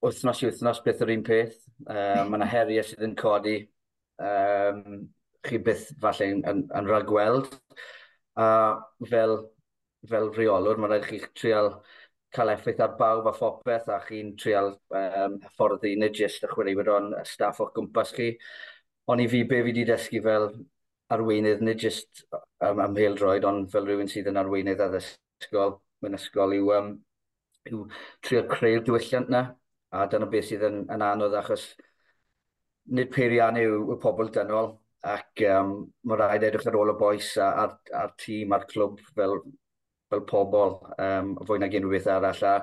Wythnos 0.00 0.40
i 0.40 0.48
wythnos, 0.48 0.80
beth 0.84 1.04
yr 1.04 1.12
un 1.12 1.24
peth. 1.26 1.56
Uh, 1.84 2.24
Mae 2.24 2.38
yna 2.40 2.48
heriau 2.48 2.86
sydd 2.88 3.04
yn 3.04 3.16
codi. 3.18 3.56
Um, 4.20 5.08
chi 5.44 5.60
byth 5.64 5.90
falle 6.00 6.28
yn, 6.34 6.44
yn, 6.48 6.62
yn 6.76 6.88
ragweld. 6.88 7.52
A 8.40 8.46
fel, 9.10 9.36
fel 10.08 10.30
reolwr, 10.36 10.80
mae 10.80 10.94
rhaid 10.94 11.08
chi 11.08 11.20
trial 11.36 11.74
cael 12.32 12.52
effaith 12.52 12.80
ar 12.84 12.96
bawb 12.98 13.26
a 13.26 13.32
phopeth 13.34 13.88
a 13.90 13.98
chi'n 14.06 14.34
trial 14.38 14.72
um, 14.94 15.38
hyfforddi 15.44 15.96
neu 15.98 16.12
jyst 16.14 16.44
y 16.46 16.50
chwaraewyr 16.52 16.92
o'n 16.94 17.08
staff 17.28 17.60
o'ch 17.64 17.74
gwmpas 17.76 18.14
chi. 18.16 18.30
Ond 19.10 19.22
i 19.24 19.26
fi, 19.30 19.42
be 19.50 19.58
fi 19.58 19.66
wedi 19.66 19.82
dysgu 19.88 20.20
fel 20.24 20.44
arweinydd, 21.14 21.62
nid 21.66 21.82
jyst 21.84 22.24
um, 22.66 22.82
amheildroed, 22.84 23.46
ond 23.48 23.70
fel 23.72 23.88
rhywun 23.88 24.10
sydd 24.12 24.28
yn 24.30 24.38
arweinydd 24.42 24.82
addysgol, 24.84 25.78
mewn 26.04 26.18
ysgol, 26.18 26.54
yw, 26.54 26.68
um, 26.76 26.90
yw 27.70 27.80
trio 28.26 28.44
creu'r 28.52 28.84
diwylliant 28.86 29.32
yna. 29.32 29.40
A 29.90 30.04
dyna 30.12 30.28
beth 30.30 30.46
sydd 30.50 30.62
yn, 30.68 30.84
yn 30.94 31.02
anodd, 31.02 31.34
achos 31.40 31.64
nid 32.98 33.10
peiriannu 33.16 33.64
yw 33.66 33.80
yw 33.80 33.98
pobl 34.04 34.30
dynol, 34.36 34.70
ac 35.14 35.42
um, 35.48 35.74
mae 36.06 36.20
rhaid 36.20 36.46
edrych 36.46 36.70
ar 36.70 36.78
ôl 36.78 36.94
y 36.94 36.96
boes 37.02 37.32
a'r, 37.42 37.74
ar 38.02 38.14
tîm 38.20 38.54
a'r 38.54 38.68
clwb 38.70 39.02
fel, 39.16 39.38
fel 40.12 40.26
pobl, 40.30 40.76
um, 41.02 41.34
fwy 41.48 41.58
nag 41.62 41.74
unrhyw 41.80 41.96
beth 41.96 42.10
arall. 42.14 42.46
A 42.52 42.56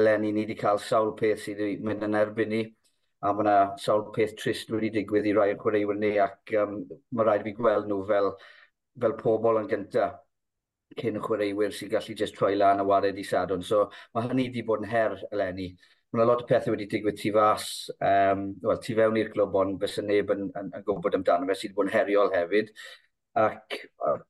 eleni, 0.00 0.32
ni 0.32 0.46
wedi 0.46 0.58
cael 0.58 0.82
sawl 0.82 1.14
peth 1.18 1.46
sydd 1.46 1.62
wedi 1.62 1.82
mynd 1.86 2.08
yn 2.08 2.18
erbyn 2.24 2.56
ni 2.56 2.64
a 3.22 3.32
mae 3.32 3.44
yna 3.44 3.56
sawl 3.78 4.08
peth 4.14 4.34
trist 4.38 4.70
wedi 4.74 4.90
digwydd 4.96 5.28
i 5.30 5.32
rai 5.36 5.52
o'r 5.52 5.60
chwaraewyr 5.62 5.98
ni 6.02 6.12
ac 6.24 6.52
um, 6.58 6.78
mae 7.14 7.26
rhaid 7.26 7.44
i 7.44 7.50
fi 7.50 7.54
gweld 7.58 7.88
nhw 7.90 8.02
fel, 8.08 8.32
fel 9.04 9.16
pobl 9.20 9.60
yn 9.60 9.68
gyntaf 9.70 10.16
cyn 10.98 11.18
y 11.18 11.22
chwaraewyr 11.24 11.74
sy'n 11.76 11.92
gallu 11.92 12.16
just 12.18 12.36
troi 12.36 12.54
lan 12.56 12.82
a 12.82 12.86
wared 12.88 13.18
i 13.18 13.24
sadwn. 13.26 13.62
So 13.64 13.84
mae 14.14 14.26
hynny 14.26 14.48
wedi 14.48 14.64
bod 14.66 14.82
yn 14.82 14.90
her 14.90 15.14
eleni. 15.30 15.70
Mae 16.12 16.20
yna 16.20 16.26
lot 16.28 16.42
o 16.44 16.48
pethau 16.48 16.74
wedi 16.74 16.88
digwydd 16.90 17.20
tu 17.20 17.32
fas, 17.36 17.68
um, 18.04 18.42
well, 18.64 18.80
tu 18.82 18.96
fewn 18.98 19.20
i'r 19.20 19.30
glwb 19.32 19.54
ond 19.60 19.78
bys 19.80 19.96
y 20.02 20.04
neb 20.08 20.34
yn, 20.34 20.50
yn, 20.58 20.74
yn 20.74 20.84
gwybod 20.88 21.16
amdano 21.16 21.48
fe 21.48 21.56
sydd 21.60 21.70
wedi 21.70 21.78
bod 21.78 21.88
yn 21.88 21.94
heriol 21.94 22.34
hefyd. 22.34 22.74
Ac 23.40 23.78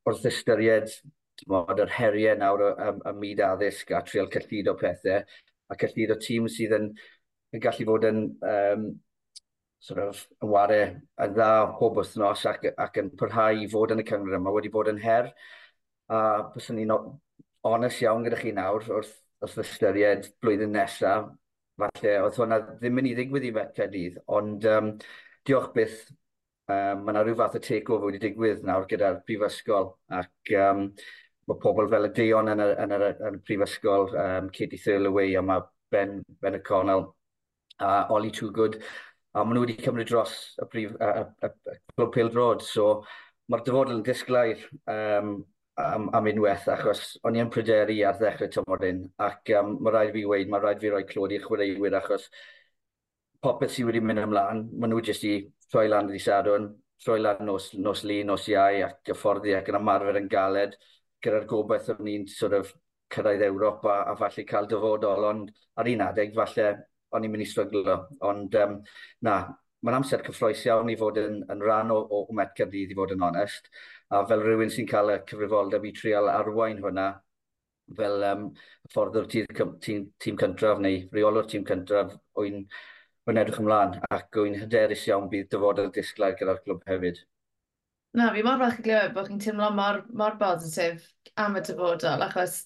wrth 0.07 0.29
ystyried 0.31 0.93
mod, 1.51 1.81
yr 1.83 1.91
heriau 1.97 2.37
nawr 2.39 2.69
y, 2.69 2.71
y, 2.77 2.93
y 3.11 3.17
myd 3.25 3.43
addysg 3.49 3.97
a 3.97 4.05
trial 4.07 4.31
cyllid 4.37 4.71
o 4.71 4.77
pethau, 4.79 5.25
a 5.73 5.81
cyllid 5.81 6.15
o 6.15 6.21
tîm 6.23 6.47
sydd 6.53 6.77
yn 6.79 6.93
yn 7.53 7.63
gallu 7.63 7.87
fod 7.89 8.07
yn 8.09 8.23
um, 8.49 8.87
sort 9.83 10.01
of, 10.05 10.23
yn 10.43 10.53
warau 10.53 10.85
yn 11.25 11.35
dda 11.37 11.51
pob 11.79 11.99
wythnos 11.99 12.47
ac, 12.49 12.69
ac 12.85 12.99
yn 13.03 13.11
parhau 13.19 13.59
i 13.65 13.69
fod 13.71 13.93
yn 13.95 14.03
y 14.03 14.07
cyngor 14.09 14.39
yma 14.39 14.55
wedi 14.55 14.71
bod 14.73 14.91
yn 14.93 15.01
her. 15.03 15.33
A 16.13 16.19
byswn 16.55 16.79
ni'n 16.79 16.95
onest 17.69 18.03
iawn 18.05 18.25
gyda 18.27 18.39
chi 18.41 18.53
nawr 18.57 18.87
wrth, 18.87 19.15
wrth 19.43 19.63
ystyried 19.65 20.29
blwyddyn 20.43 20.75
nesaf. 20.77 21.31
Falle, 21.81 22.13
oedd 22.23 22.39
hwnna 22.39 22.59
ddim 22.69 23.01
yn 23.01 23.09
ei 23.11 23.15
ddigwydd 23.19 23.47
i 23.49 23.53
Caerdydd, 23.57 24.19
ond 24.39 24.67
um, 24.71 24.93
diolch 25.49 25.73
byth. 25.77 26.03
Um, 26.71 27.03
mae 27.03 27.11
yna 27.15 27.25
rhyw 27.25 27.37
fath 27.41 27.57
o 27.59 27.61
take-over 27.65 28.07
wedi 28.07 28.21
digwydd 28.23 28.63
nawr 28.69 28.87
gyda'r 28.91 29.19
prifysgol. 29.27 29.91
ac 30.21 30.53
um, 30.63 30.85
mae 31.51 31.59
pobl 31.65 31.91
fel 31.91 32.07
y 32.07 32.13
deon 32.17 32.53
yn 32.53 32.63
y, 32.63 32.69
yn 32.85 32.95
y, 32.95 33.01
yn 33.29 33.41
y, 33.41 33.43
prifysgol, 33.49 34.07
um, 34.15 34.53
Katie 34.55 34.79
Thirlaway 34.79 35.35
a 35.37 35.43
mae 35.43 35.67
Ben, 35.93 36.23
ben 36.41 36.55
y 36.57 36.63
Connell 36.65 37.11
a 37.81 37.95
Ollie 38.13 38.35
Too 38.35 38.51
Good 38.53 38.81
a 39.33 39.45
maen 39.45 39.57
nhw 39.57 39.65
wedi 39.65 39.79
cymryd 39.81 40.11
dros 40.11 40.33
y 40.61 40.67
brif, 40.73 40.93
y, 40.93 41.07
y, 41.09 41.23
y, 41.47 41.51
y 41.73 41.77
Clwb 41.95 42.13
Pildrod, 42.15 42.65
so 42.67 42.89
mae'r 43.49 43.65
dyfodol 43.65 43.97
yn 43.97 44.05
disglair 44.05 44.61
um, 44.93 45.31
am, 45.81 46.11
am 46.19 46.29
unwaith, 46.33 46.67
achos 46.75 47.15
o'n 47.25 47.39
i 47.39 47.43
yn 47.43 47.53
pryderu 47.53 47.97
ar 48.09 48.19
ddechrau 48.21 48.53
tymor 48.53 48.85
un, 48.89 49.01
ac 49.29 49.55
um, 49.57 49.79
mae 49.81 49.95
rhaid 49.95 50.13
fi 50.19 50.27
weid, 50.29 50.53
mae 50.53 50.61
rhaid 50.61 50.85
fi 50.85 50.93
roi 50.93 51.03
clod 51.09 51.33
i'r 51.33 51.47
chwaraewyr, 51.47 51.97
achos 52.03 52.29
popeth 53.43 53.73
sydd 53.75 53.89
wedi 53.89 54.05
mynd 54.05 54.25
ymlaen, 54.27 54.67
maen 54.77 54.93
nhw 54.93 55.01
jyst 55.09 55.25
i 55.29 55.35
troi 55.73 55.89
lan 55.89 56.13
i 56.13 56.21
sadwn, 56.21 56.69
troi 57.03 57.19
lan 57.23 57.41
nos, 57.49 57.73
nos 57.75 58.05
lu, 58.05 58.21
nos 58.29 58.47
iau, 58.53 58.85
ac 58.85 59.01
gyfforddi 59.09 59.57
ac 59.57 59.73
yn 59.73 59.81
ymarfer 59.81 60.21
yn 60.21 60.29
galed, 60.31 60.77
gyda'r 61.25 61.49
gobaith 61.49 61.89
o'n 61.97 62.15
i'n 62.19 62.29
sort 62.29 62.61
of 62.61 62.77
cyrraedd 63.13 63.49
Ewrop 63.49 63.89
a, 63.89 64.03
a 64.13 64.17
falle 64.21 64.45
cael 64.49 64.69
dyfodol, 64.69 65.25
ond 65.33 65.53
ar 65.81 65.89
un 65.89 66.05
adeg 66.05 66.37
falle 66.37 66.71
o'n 67.13 67.27
i'n 67.27 67.33
mynd 67.33 67.45
i 67.45 67.49
stryglo. 67.49 67.97
Ond 68.29 68.57
um, 68.63 68.79
na, 69.29 69.37
mae'n 69.83 69.99
amser 69.99 70.23
cyffroes 70.27 70.63
iawn 70.67 70.93
i 70.93 70.97
fod 70.99 71.19
yn, 71.23 71.43
yn 71.53 71.65
rhan 71.65 71.93
o, 71.95 71.99
o 72.03 72.23
Met 72.39 72.55
Cyrdydd 72.59 72.95
i 72.95 72.99
fod 72.99 73.15
yn 73.17 73.27
onest. 73.29 73.69
A 74.13 74.23
fel 74.29 74.45
rhywun 74.45 74.73
sy'n 74.73 74.89
cael 74.91 75.15
y 75.15 75.19
cyfrifoldeb 75.29 75.87
i 75.89 75.93
trial 75.97 76.31
arwain 76.31 76.81
hwnna, 76.85 77.09
fel 77.99 78.25
um, 78.29 78.49
ffordd 78.93 79.19
o'r 79.21 79.29
tîm, 79.33 79.49
tîm, 79.85 80.07
tîm 80.23 80.39
cyntraf 80.41 80.81
neu 80.83 81.03
reolwr 81.13 81.49
tîm 81.51 81.65
cyntraf 81.69 82.15
o'n 82.41 82.65
yn 83.31 83.39
edrych 83.43 83.61
ymlaen 83.63 83.99
ac 84.15 84.39
o'n 84.43 84.57
hyderus 84.59 85.05
iawn 85.09 85.29
bydd 85.33 85.51
dyfodol 85.53 85.91
disglair 85.95 86.37
gyda'r 86.39 86.63
clwb 86.65 86.83
hefyd. 86.91 87.21
Na, 88.19 88.29
fi 88.35 88.43
mor 88.45 88.59
falch 88.61 88.81
i 88.81 88.87
glywed 88.87 89.15
bod 89.17 89.31
chi'n 89.31 89.41
teimlo 89.43 89.71
mor, 89.77 90.03
mor 90.21 90.37
positif 90.41 91.07
am 91.41 91.57
y 91.57 91.63
dyfodol, 91.65 92.25
achos 92.27 92.59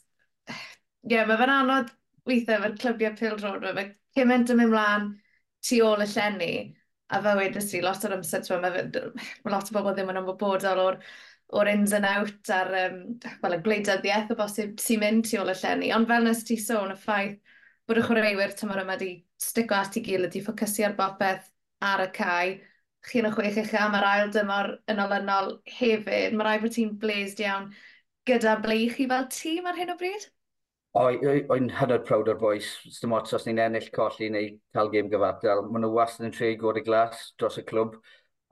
ie, 0.50 0.56
yeah, 1.12 1.26
mae 1.28 1.38
fe'n 1.38 1.54
anodd 1.54 1.92
weithiau 2.26 2.58
efo'r 2.58 2.76
clybiau 2.82 3.14
pil 3.20 3.38
drod, 3.40 3.64
mae 3.76 3.92
cymaint 4.16 4.52
yn 4.52 4.60
mynd 4.60 4.74
mlaen 4.74 5.08
tu 5.66 5.80
ôl 5.86 6.04
y 6.04 6.08
llenni, 6.10 6.52
a 7.10 7.22
fe 7.22 7.34
wedys 7.38 7.72
i 7.78 7.82
lot 7.84 8.04
o'r 8.06 8.16
amser, 8.18 8.44
mae 8.62 8.84
ma 9.44 9.54
lot 9.54 9.70
o 9.70 9.76
bobl 9.76 9.94
ddim 9.94 10.12
yn 10.12 10.22
ymwybodol 10.22 10.84
o'r 10.86 11.00
o'r 11.54 11.68
ins 11.70 11.92
and 11.94 12.06
out 12.06 12.50
a'r 12.50 12.72
um, 12.80 12.96
well, 13.42 13.54
y 13.54 13.60
gwleidyddiaeth 13.62 14.32
o 14.34 14.36
bosib 14.38 14.80
sy'n 14.82 15.02
mynd 15.02 15.28
tu 15.28 15.38
ôl 15.38 15.52
y 15.52 15.54
llenni. 15.60 15.92
Ond 15.94 16.08
fel 16.10 16.26
nes 16.26 16.42
ti 16.46 16.56
sôn, 16.58 16.94
y 16.94 16.98
ffaith 16.98 17.36
bod 17.86 18.00
y 18.00 18.06
chwaraewyr 18.06 18.54
tymor 18.58 18.82
yma 18.82 18.96
wedi 18.96 19.12
stico 19.42 19.76
at 19.78 19.98
i 19.98 20.02
gilydd, 20.08 20.34
i 20.34 20.42
ffocysu 20.42 20.86
ar 20.88 20.96
bopeth 20.98 21.46
ar 21.86 22.02
y 22.02 22.08
cae, 22.16 22.56
chi'n 23.06 23.28
y 23.28 23.32
chwech 23.36 23.60
eich 23.62 23.74
am 23.78 23.94
yr 23.98 24.08
ail 24.08 24.32
dymor 24.34 24.72
yn 24.90 25.02
olynol 25.04 25.52
hefyd. 25.78 26.34
Mae 26.34 26.48
rai 26.48 26.56
bod 26.64 26.74
ti'n 26.74 26.96
blazed 27.02 27.42
iawn 27.44 27.70
gyda 28.26 28.56
ble 28.64 28.80
i 28.82 28.88
chi 28.96 29.06
fel 29.12 29.28
tîm 29.30 29.70
ar 29.70 29.78
hyn 29.78 29.94
o 29.94 29.98
bryd? 30.00 30.26
O'n 30.96 31.66
hynod 31.76 32.04
prawd 32.08 32.30
o'r 32.32 32.38
boys. 32.40 32.68
Dim 33.02 33.12
ots 33.16 33.34
os 33.36 33.44
ni'n 33.46 33.58
ennill 33.66 33.88
colli 33.92 34.30
neu 34.32 34.46
cael 34.72 34.92
gêm 34.94 35.10
gyfartal. 35.12 35.66
Maen 35.68 35.84
nhw 35.84 35.90
wastad 35.92 36.28
yn 36.28 36.32
tre 36.32 36.54
god 36.60 36.80
y 36.80 36.82
glas 36.86 37.34
dros 37.36 37.58
y 37.60 37.64
clwb. 37.68 37.98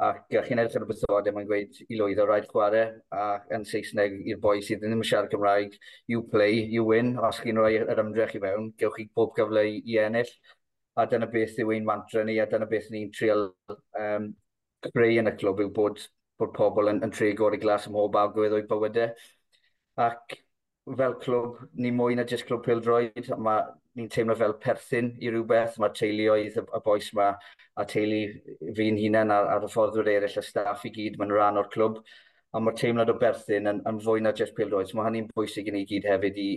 Ac 0.04 0.26
chi'n 0.28 0.60
edrych 0.60 0.76
ar 0.76 0.84
y 0.84 0.88
bythod, 0.90 1.30
mae'n 1.32 1.48
gweud 1.48 1.78
i 1.86 1.96
lwydd 2.00 2.20
o 2.20 2.26
rhaid 2.28 2.50
chwarae. 2.50 2.84
A 3.16 3.28
yn 3.56 3.64
Saesneg 3.70 4.18
i'r 4.28 4.42
boi 4.42 4.58
sydd 4.66 4.82
ddim 4.82 4.98
yn 4.98 5.08
siarad 5.08 5.32
Cymraeg, 5.32 5.78
you 6.10 6.24
play, 6.34 6.60
you 6.74 6.84
win. 6.90 7.14
Os 7.30 7.40
chi'n 7.40 7.62
rhoi 7.62 7.78
yr 7.80 8.04
ymdrech 8.04 8.36
i 8.36 8.42
fewn, 8.44 8.68
gewch 8.82 8.98
chi 8.98 9.08
bob 9.16 9.32
cyfle 9.38 9.64
i 9.70 9.98
ennill. 10.04 10.36
A 11.00 11.08
dyna 11.10 11.30
beth 11.30 11.56
yw 11.64 11.72
ein 11.72 11.88
mantra 11.88 12.26
ni, 12.28 12.36
a 12.42 12.48
dyna 12.50 12.68
beth 12.68 12.90
ni'n 12.92 13.12
trial 13.14 13.48
um, 14.02 14.28
creu 14.90 15.16
yn 15.22 15.32
y 15.32 15.36
clwb 15.40 15.64
yw 15.64 15.72
bod, 15.80 16.04
bod 16.38 16.52
pobl 16.58 16.92
yn, 16.92 17.00
yn 17.06 17.14
tre 17.14 17.32
god 17.38 17.56
y 17.56 17.64
glas 17.64 17.88
ym 17.88 17.96
mhob 17.96 18.20
agwedd 18.20 18.58
o'i 18.58 18.68
bywydau. 18.68 19.14
Ac 20.04 20.42
fel 20.98 21.14
clwb, 21.22 21.62
ni 21.80 21.90
mwy 21.94 22.16
na 22.18 22.26
jyst 22.28 22.44
clwb 22.48 22.64
pildroed, 22.66 23.30
mae 23.40 23.62
ni'n 23.96 24.10
teimlo 24.12 24.34
fel 24.36 24.56
perthyn 24.60 25.14
i 25.22 25.30
rhywbeth, 25.30 25.78
mae 25.80 25.94
teuluoedd 25.96 26.58
y, 26.60 26.64
y 26.64 26.80
boes 26.84 27.08
yma 27.14 27.30
a 27.80 27.86
teulu 27.88 28.20
fi'n 28.76 29.00
hunain 29.00 29.32
a'r, 29.32 29.48
ar 29.54 29.64
y 29.64 29.70
fforddwyr 29.72 30.10
eraill 30.16 30.40
y 30.42 30.44
staff 30.44 30.84
i 30.84 30.92
gyd, 30.92 31.16
mae'n 31.20 31.32
rhan 31.32 31.60
o'r 31.62 31.70
clwb, 31.72 32.02
a 32.54 32.60
mae'r 32.62 32.76
teimlad 32.78 33.10
o 33.10 33.16
berthyn 33.18 33.70
yn, 33.70 33.80
yn 33.88 34.00
fwy 34.04 34.22
na 34.22 34.34
jyst 34.36 34.54
pildroed. 34.54 34.90
So, 34.90 34.98
mae 34.98 35.08
hynny'n 35.08 35.30
bwysig 35.34 35.70
i 35.70 35.74
ni 35.74 35.82
gyd 35.90 36.06
hefyd 36.06 36.36
i, 36.38 36.48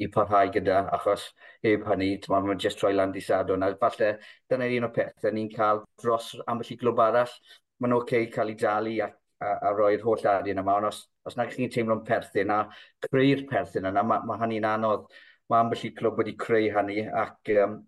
i 0.00 0.08
parhau 0.14 0.52
gyda, 0.54 0.78
achos 0.96 1.26
heb 1.66 1.84
hynny, 1.90 2.14
mae'n 2.30 2.62
jyst 2.62 2.80
troi 2.80 2.94
land 2.94 3.18
i 3.18 3.24
sadwn. 3.24 3.66
A 3.66 3.74
falle, 3.82 4.14
dyna 4.48 4.70
un 4.78 4.88
o 4.88 4.92
pethau 4.94 5.34
ni'n 5.34 5.50
cael 5.52 5.82
dros 6.00 6.30
ambell 6.46 6.72
i 6.72 6.78
glwb 6.80 7.02
arall, 7.04 7.34
mae'n 7.82 7.98
oce 7.98 8.06
okay 8.06 8.30
cael 8.32 8.54
ei 8.54 8.60
dalu 8.62 8.94
a, 9.04 9.10
a, 9.44 9.52
a 9.68 9.74
roi'r 9.76 10.04
holl 10.06 10.24
arian 10.32 10.62
yma, 10.62 10.78
ond 10.80 10.92
os 10.92 11.02
os 11.28 11.36
nag 11.38 11.52
chi'n 11.52 11.72
teimlo'n 11.74 12.04
perthyn 12.06 12.52
a 12.54 12.62
creu'r 13.04 13.44
perthyn 13.50 13.90
yna, 13.90 14.04
mae, 14.06 14.24
mae 14.28 14.40
hynny'n 14.42 14.70
anodd. 14.72 15.06
Mae 15.48 15.64
ambell 15.64 15.86
i 15.88 15.92
clwb 15.96 16.18
wedi 16.20 16.34
creu 16.40 16.66
hynny 16.74 17.06
ac 17.08 17.52
um, 17.54 17.78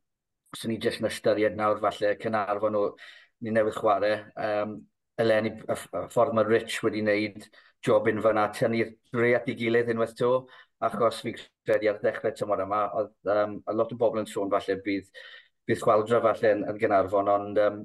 os 0.55 0.63
ni 0.67 0.79
jyst 0.83 1.03
yn 1.03 1.09
ystyried 1.11 1.59
nawr 1.59 1.81
falle 1.83 2.15
Cynarfon 2.23 2.79
o 2.79 2.85
ni 3.45 3.53
newydd 3.55 3.77
chwarae, 3.77 4.17
um, 4.47 4.79
eleni, 5.21 5.53
y, 5.61 5.77
y 5.77 6.07
ffordd 6.13 6.37
mae 6.37 6.49
Rich 6.49 6.81
wedi 6.85 7.03
wneud 7.05 7.45
job 7.87 8.09
yn 8.11 8.21
fyna, 8.25 8.47
tynnu'r 8.57 8.95
dre 9.13 9.35
at 9.39 9.49
ei 9.49 9.57
gilydd 9.61 9.93
unwaith 9.95 10.17
to, 10.19 10.33
achos 10.85 11.21
fi'n 11.25 11.39
credu 11.39 11.91
ar 11.91 12.01
ddechrau 12.03 12.35
tymor 12.37 12.65
yma, 12.65 12.83
oedd 13.01 13.33
um, 13.37 13.57
a 13.69 13.77
lot 13.77 13.93
o 13.95 13.99
bobl 14.01 14.23
yn 14.23 14.29
sôn 14.29 14.53
falle 14.53 14.77
bydd, 14.85 15.09
bydd 15.69 15.83
chwaldra 15.85 16.21
falle 16.25 16.55
yn, 16.57 16.67
yn 16.73 16.81
Gynarfon, 16.81 17.33
ond 17.33 17.61
um, 17.65 17.81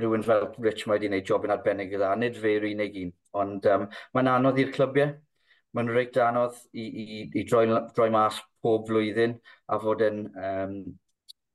rhywun 0.00 0.24
fel 0.26 0.46
Rich 0.64 0.84
mae 0.86 0.98
wedi 0.98 1.10
gwneud 1.10 1.30
job 1.30 1.46
yn 1.46 1.54
arbennig 1.54 1.94
i 1.94 1.98
dda, 2.00 2.12
nid 2.18 2.38
fe'r 2.42 2.66
unig 2.68 3.00
un, 3.02 3.10
ond 3.42 3.66
um, 3.74 3.88
mae'n 4.16 4.30
anodd 4.34 4.60
i'r 4.62 4.72
clybiau. 4.74 5.16
Mae'n 5.76 5.90
reit 5.92 6.16
anodd 6.24 6.56
i, 6.72 6.84
i, 6.86 7.18
i 7.36 7.44
droi, 7.48 7.66
droi 7.96 8.08
mas 8.12 8.38
pob 8.64 8.88
flwyddyn 8.88 9.36
a 9.68 9.78
fod 9.82 10.02
yn 10.06 10.22
um, 10.32 10.72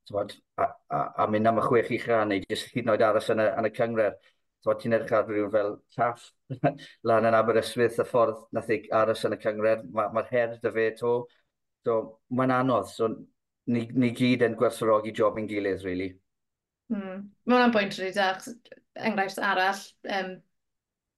tywod, 0.08 0.36
a, 0.60 0.68
a, 0.88 1.00
a 1.24 1.26
mynd 1.30 1.50
am 1.50 1.58
y 1.60 1.64
chwech 1.66 1.90
i 1.96 1.98
chan 2.04 2.30
neu 2.30 2.44
jyst 2.44 2.70
hyd 2.74 2.84
yn 2.86 2.94
oed 2.94 3.04
aros 3.08 3.30
yn 3.34 3.42
y, 3.42 3.48
yn 3.60 3.68
y 3.68 3.72
cyngred. 3.78 4.18
Tywod, 4.64 4.80
ti'n 4.80 4.96
edrych 4.96 5.14
ar 5.18 5.26
rhywun 5.28 5.52
fel 5.52 5.72
Taff 5.96 6.28
lan 7.10 7.28
yn 7.28 7.36
Aberystwyth, 7.36 8.00
y 8.00 8.08
ffordd 8.08 8.44
nath 8.56 8.70
ei 8.72 8.84
aros 9.02 9.24
yn 9.28 9.36
y 9.36 9.40
cyngred, 9.42 9.88
mae'r 9.92 10.14
ma 10.16 10.24
her 10.30 10.56
dy 10.62 10.74
fe 10.78 10.90
to. 11.00 11.14
So, 11.84 11.98
mae'n 12.32 12.54
anodd, 12.62 12.88
so 12.88 13.10
ni, 13.66 13.86
ni 13.92 14.12
gyd 14.16 14.44
yn 14.46 14.56
gwerthfawrogi 14.60 15.12
job 15.16 15.40
yn 15.40 15.50
gilydd, 15.50 15.84
really. 15.84 16.14
Mm. 16.92 17.28
Mae 17.46 17.56
hwnna'n 17.56 17.74
bwynt 17.74 17.96
rydw 17.98 18.10
i 18.10 18.16
da. 18.16 18.32
Enghraifft 19.08 19.40
arall, 19.42 19.80
um, 20.16 20.34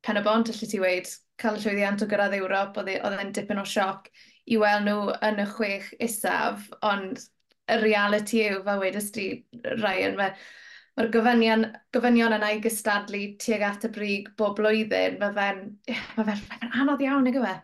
pen 0.07 0.21
y 0.21 0.23
bont, 0.25 0.49
allai 0.49 0.69
ti 0.71 0.79
weid, 0.81 1.11
cael 1.41 1.59
y 1.59 1.63
llwyddiant 1.65 2.05
o 2.05 2.09
gyrraedd 2.09 2.37
Ewrop, 2.39 2.79
e, 2.81 2.99
oedd 3.05 3.19
e'n 3.21 3.33
dipyn 3.37 3.61
o 3.61 3.65
sioc 3.69 4.09
i 4.47 4.57
weld 4.63 4.87
nhw 4.87 5.11
yn 5.27 5.43
y 5.43 5.49
chwech 5.51 5.91
isaf, 6.07 6.69
ond 6.87 7.21
y 7.67 7.81
reality 7.83 8.45
yw, 8.47 8.63
fel 8.65 8.81
wedys 8.81 9.11
di, 9.13 9.27
Ryan, 9.67 10.17
mae'r 10.17 10.39
mae 10.97 11.11
gofynion, 11.13 11.67
gofynion 11.93 12.37
yna 12.39 12.53
i 12.55 12.61
gystadlu 12.65 13.23
tuag 13.43 13.65
at 13.67 13.85
y 13.89 13.91
brig 13.93 14.31
bob 14.39 14.55
blwyddyn, 14.61 15.19
mae 15.21 15.35
fe'n 15.37 15.61
ma 16.17 16.25
fe, 16.31 16.37
ma 16.39 16.61
fe 16.63 16.71
anodd 16.71 17.05
iawn, 17.05 17.29
ag 17.29 17.41
yw 17.43 17.49
e? 17.51 17.57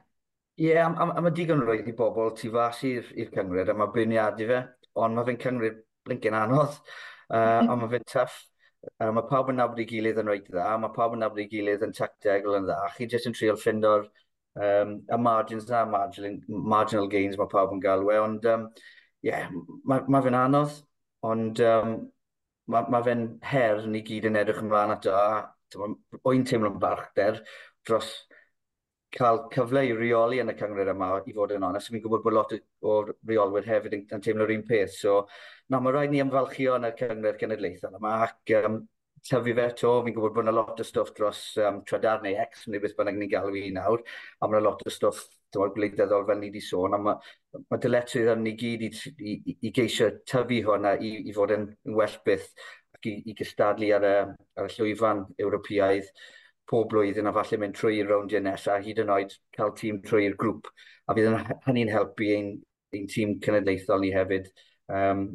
Ie, 0.60 0.66
yeah, 0.74 0.90
a, 0.90 1.06
a 1.08 1.24
mae 1.24 1.32
digon 1.32 1.62
roedd 1.64 1.88
i 1.88 1.96
bobl 1.96 2.34
tu 2.36 2.50
fas 2.52 2.82
i'r 2.84 3.08
cyngred, 3.32 3.72
a 3.72 3.78
mae 3.78 3.94
beirniadu 3.94 4.50
fe, 4.50 4.60
ond 5.00 5.16
mae 5.16 5.30
fe'n 5.30 5.40
cyngred 5.46 5.80
blincyn 6.04 6.36
anodd 6.36 6.76
uh, 7.32 7.60
a 7.66 7.76
mae 7.76 7.90
fe'n 7.94 8.08
tuff. 8.12 8.40
Uh, 8.98 9.12
mae 9.14 9.26
pawb 9.28 9.52
yn 9.52 9.60
nabod 9.60 9.78
i 9.78 9.86
gilydd 9.86 10.18
yn 10.22 10.30
rhaid 10.30 10.48
dda, 10.48 10.72
mae 10.82 10.94
pawb 10.96 11.14
yn 11.16 11.22
nabod 11.22 11.42
i 11.42 11.46
gilydd 11.50 11.84
yn 11.86 11.94
tactegol 11.94 12.58
yn 12.58 12.66
dda, 12.66 12.80
a 12.82 12.90
chi 12.96 13.06
jyst 13.10 13.28
yn 13.30 13.36
trio 13.36 13.54
ffindo'r 13.58 14.08
um, 14.58 14.96
y 15.06 15.18
margins 15.22 15.68
na, 15.68 15.84
marginal, 15.86 16.40
marginal 16.48 17.06
gains 17.12 17.38
mae 17.38 17.50
pawb 17.52 17.76
yn 17.76 17.82
galw 17.84 18.10
e, 18.10 18.18
ond 18.18 18.48
um, 18.50 18.66
yeah, 19.22 19.46
mae 19.86 20.02
ma 20.10 20.22
fe'n 20.24 20.38
anodd, 20.40 20.74
ond 21.30 21.62
um, 21.68 21.94
mae 22.74 22.90
ma 22.90 23.02
fe'n 23.06 23.26
her 23.52 23.86
ni 23.86 24.02
gyd 24.06 24.26
yn 24.32 24.40
edrych 24.42 24.62
ymlaen 24.64 24.96
ato, 24.96 25.14
a 25.14 25.78
wy'n 26.26 26.44
teimlo'n 26.48 26.82
barchder 26.82 27.38
dros 27.86 28.10
cael 29.12 29.42
cyfle 29.52 29.82
i 29.86 29.92
reoli 29.96 30.40
yn 30.42 30.52
y 30.52 30.56
cyngred 30.58 30.90
yma, 30.92 31.10
i 31.28 31.34
fod 31.36 31.52
yn 31.56 31.66
onest. 31.68 31.92
Mi'n 31.92 32.02
gwybod 32.04 32.24
bod 32.24 32.36
lot 32.36 32.54
o 32.56 32.96
reolwyr 33.28 33.68
hefyd 33.68 33.98
yn, 33.98 34.06
yn 34.16 34.24
teimlo'r 34.24 34.54
un 34.54 34.64
peth. 34.68 34.96
So, 34.96 35.18
na, 35.68 35.80
mae 35.80 35.94
rhaid 35.94 36.14
ni 36.14 36.22
ymfalchio 36.24 36.78
yn 36.78 36.88
y 36.88 36.92
cyngred 36.98 37.38
genedlaethol 37.40 38.00
yma 38.00 38.16
ac 38.26 38.54
um, 38.62 38.80
tyfu 39.28 39.54
fe 39.58 39.68
to. 39.82 39.92
Fi'n 40.06 40.16
gwybod 40.16 40.34
bod 40.38 40.46
yna 40.46 40.56
lot 40.56 40.80
o 40.80 40.88
stwff 40.88 41.14
dros 41.18 41.44
um, 41.62 41.82
tradar 41.88 42.24
neu 42.24 42.40
ex, 42.42 42.66
neu 42.72 42.82
beth 42.82 42.96
bynnag 42.98 43.20
ni'n 43.20 43.32
galw 43.32 43.60
i 43.60 43.68
nawr, 43.76 44.02
a 44.40 44.48
mae 44.48 44.58
yna 44.58 44.66
lot 44.70 44.84
o 44.86 44.96
stwff 44.96 45.24
dymor 45.52 45.74
gwleidyddol 45.76 46.26
fel 46.28 46.40
ni 46.40 46.48
wedi 46.48 46.62
sôn, 46.64 46.96
a 46.96 47.00
mae, 47.06 47.32
mae 47.68 47.80
dyletwydd 47.84 48.30
yn 48.32 48.46
ni 48.46 48.54
gyd 48.58 48.86
i, 48.86 48.92
i, 49.20 49.56
i 49.68 49.72
geisio 49.76 50.08
tyfu 50.24 50.62
hwnna 50.68 50.94
i, 50.96 51.12
i 51.28 51.34
fod 51.36 51.52
yn 51.58 51.66
well 51.92 52.14
byth 52.24 52.48
ac 52.96 53.10
i, 53.10 53.18
i 53.28 53.34
gystadlu 53.36 53.90
ar 53.98 54.06
y, 54.08 54.14
ar 54.56 54.70
y 54.70 54.72
llwyfan 54.78 55.26
Ewropeaidd 55.42 56.08
pob 56.70 56.90
blwyddyn 56.90 57.28
a 57.28 57.32
falle 57.36 57.58
mynd 57.60 57.76
trwy'r 57.78 58.10
rowndiau 58.10 58.42
nesaf, 58.44 58.84
hyd 58.86 59.02
yn 59.02 59.12
oed 59.14 59.34
cael 59.56 59.72
tîm 59.78 60.02
trwy'r 60.06 60.36
grŵp. 60.40 60.68
A 61.08 61.16
bydd 61.16 61.32
hynny'n 61.66 61.92
helpu 61.92 62.28
ein, 62.36 62.52
ein 62.96 63.08
tîm 63.10 63.38
cenedlaethol 63.44 64.04
ni 64.04 64.12
hefyd. 64.14 64.52
Um, 64.92 65.26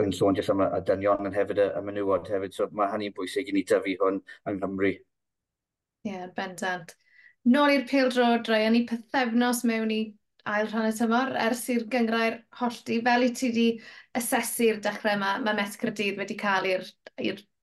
yn 0.00 0.12
sôn 0.16 0.36
jyst 0.36 0.50
am 0.50 0.64
y 0.64 0.80
dynion 0.88 1.28
yn 1.28 1.36
hefyd 1.36 1.60
y, 1.62 1.68
y 1.78 1.82
menywod 1.86 2.28
hefyd, 2.32 2.54
so 2.56 2.68
mae 2.72 2.90
hynny'n 2.92 3.14
bwysig 3.16 3.50
i 3.50 3.54
ni 3.56 3.64
dyfu 3.68 3.96
hwn 4.00 4.20
yng 4.50 4.60
Nghymru. 4.60 4.92
Ie, 6.04 6.10
yeah, 6.10 6.28
bendant. 6.36 6.94
Nôl 7.48 7.74
i'r 7.74 7.88
pildrod, 7.88 8.48
rai, 8.48 8.64
ni 8.72 8.84
pethefnos 8.88 9.62
mewn 9.68 9.92
i 9.92 10.02
ail 10.48 10.68
rhan 10.68 10.90
y 10.90 10.94
tymor 10.96 11.32
ers 11.40 11.62
i'r 11.72 11.86
gyngrair 11.92 12.38
hollti, 12.60 13.00
fel 13.04 13.26
i 13.26 13.30
ti 13.36 13.50
wedi 13.50 13.66
asesu'r 14.20 14.80
dechrau 14.84 15.16
yma, 15.18 15.34
mae 15.44 15.56
Met 15.60 15.76
Cyrdydd 15.80 16.20
wedi 16.20 16.36
cael 16.40 16.68
i'r 16.74 16.88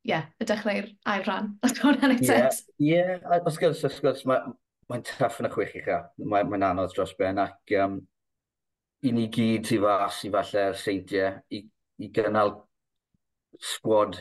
yeah, 0.08 0.27
y 0.41 0.48
dechrau'r 0.50 0.89
ail 1.13 1.25
rhan, 1.27 1.53
os 1.65 1.75
dwi'n 1.77 2.00
hwnna'n 2.00 2.24
sense. 2.25 2.65
Ie, 2.81 3.03
os 3.41 3.60
gwrs, 3.62 3.84
os 3.88 4.00
gwrs, 4.03 4.25
mae'n 4.29 4.55
ma 4.91 5.00
taff 5.08 5.39
yn 5.41 5.50
y 5.50 5.53
chwech 5.53 5.77
i 5.79 5.84
cha. 5.86 6.01
Mae'n 6.24 6.50
ma 6.51 6.62
anodd 6.72 6.96
dros 6.96 7.13
ben 7.20 7.39
ac 7.41 7.75
um, 7.84 8.00
i 9.08 9.13
ni 9.15 9.29
gyd 9.34 9.72
i 9.75 9.79
fas 9.81 10.25
i 10.27 10.34
falle'r 10.34 10.75
seidiau 10.77 11.39
i, 11.58 11.63
i 12.01 12.10
gynnal 12.13 12.58
sgwad 13.62 14.17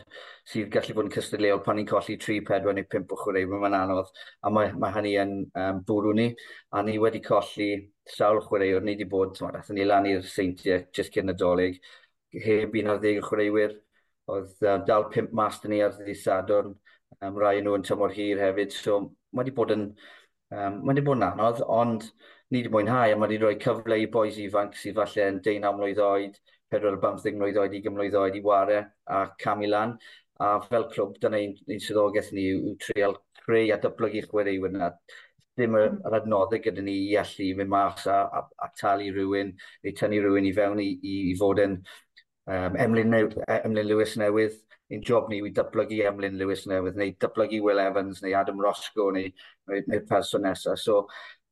sydd 0.51 0.71
gallu 0.75 0.95
bod 0.97 1.07
yn 1.09 1.13
cystadleuol 1.15 1.63
pan 1.65 1.79
ni'n 1.79 1.89
colli 1.89 2.17
3, 2.21 2.41
4 2.49 2.75
neu 2.77 2.87
5 2.93 3.15
o 3.15 3.19
chwaraewyr, 3.21 3.61
mae'n 3.63 3.77
anodd, 3.79 4.11
a 4.45 4.53
mae, 4.53 4.73
mae 4.83 4.95
hynny 4.97 5.13
yn 5.23 5.35
um, 5.63 5.83
bwrw 5.87 6.15
ni, 6.19 6.27
a 6.75 6.83
ni 6.85 6.97
wedi 7.03 7.23
colli 7.25 7.71
sawl 8.17 8.43
chwaraewr, 8.45 8.83
ni 8.85 8.97
wedi 8.97 9.07
bod, 9.09 9.39
athen 9.49 9.79
ni 9.79 9.87
lan 9.87 10.09
i'r 10.11 10.27
seintiau, 10.27 10.83
jyst 10.97 11.15
cyn 11.15 11.33
y 11.33 11.37
dolyg, 11.39 11.79
heb 12.47 12.77
un 12.83 12.93
ar 12.95 13.01
ddeg 13.03 13.23
o 13.23 13.29
chwaraewyr, 13.29 13.79
Oedd 14.31 14.67
uh, 14.67 14.79
dal 14.87 15.09
pimp 15.13 15.33
mas 15.37 15.61
dyn 15.63 15.75
ni 15.75 15.83
ar 15.85 15.95
ddi 15.97 16.15
Sadwrn, 16.17 16.75
um, 17.21 17.39
rai 17.43 17.61
nhw 17.61 17.77
yn 17.79 17.87
tymor 17.87 18.15
hir 18.15 18.41
hefyd, 18.43 18.75
so 18.75 19.01
mae 19.33 19.45
wedi 19.45 19.55
bod 19.57 19.75
yn, 19.75 19.89
um, 20.53 20.81
mae 20.81 20.93
wedi 20.93 21.05
bod 21.07 21.21
yn 21.21 21.27
anodd, 21.31 21.65
ond 21.67 22.07
ni 22.51 22.61
wedi 22.61 22.73
mwynhau 22.75 23.15
a 23.15 23.19
mae 23.19 23.29
wedi 23.29 23.41
rhoi 23.43 23.59
cyfle 23.63 24.01
i 24.03 24.09
boes 24.15 24.39
ifanc 24.43 24.79
sydd 24.79 24.99
falle 24.99 25.29
yn 25.33 25.41
19 25.45 25.77
mlynedd 25.79 26.03
oed, 26.07 26.41
14 26.75 27.39
mlynedd 27.39 27.61
oed, 27.63 27.77
20 27.77 27.95
mlynedd 27.95 28.19
oed 28.21 28.39
i 28.39 28.43
ware 28.47 28.83
a 29.07 29.25
camilan. 29.43 29.97
A 30.41 30.55
fel 30.65 30.87
clwb, 30.93 31.19
dyna 31.21 31.37
ein, 31.37 31.57
ein 31.69 31.83
swyddogaeth 31.85 32.31
ni 32.33 32.47
yw 32.55 32.77
treol 32.81 33.19
creu 33.43 33.75
a 33.75 33.77
dyblygu 33.83 34.23
chwaraewyr 34.29 34.73
yna. 34.73 34.89
Dim 35.59 35.75
yr, 35.77 35.99
yr 36.09 36.17
adnoddau 36.21 36.63
gyda 36.65 36.83
ni 36.87 36.95
i 37.11 37.17
allu 37.21 37.51
mynd 37.59 37.73
mas 37.73 38.07
a, 38.09 38.23
a, 38.39 38.45
a 38.65 38.71
talu 38.81 39.11
rhywun, 39.13 39.51
neu 39.85 39.97
tynnu 39.99 40.23
rhywun 40.25 40.49
i 40.49 40.55
fewn 40.57 40.81
i, 40.81 40.89
i, 40.97 41.17
i 41.33 41.35
fod 41.37 41.61
yn 41.67 41.77
Um, 42.51 42.77
Emlyn, 42.77 43.11
new, 43.11 43.29
e, 43.47 43.61
Emlyn 43.65 43.87
Lewis 43.87 44.17
newydd, 44.19 44.57
ein 44.91 45.05
job 45.07 45.29
ni 45.31 45.39
i 45.39 45.53
dyblygu 45.55 46.01
Emlyn 46.09 46.39
Lewis 46.39 46.65
newydd, 46.67 46.97
neu 46.99 47.13
dyblygu 47.23 47.61
Will 47.63 47.79
Evans, 47.79 48.25
neu 48.25 48.35
Adam 48.35 48.59
Roscoe, 48.59 49.13
neu, 49.15 49.31
neu, 49.71 49.85
neu 49.87 50.01
person 50.09 50.43
nesaf. 50.43 50.81
So, 50.83 51.05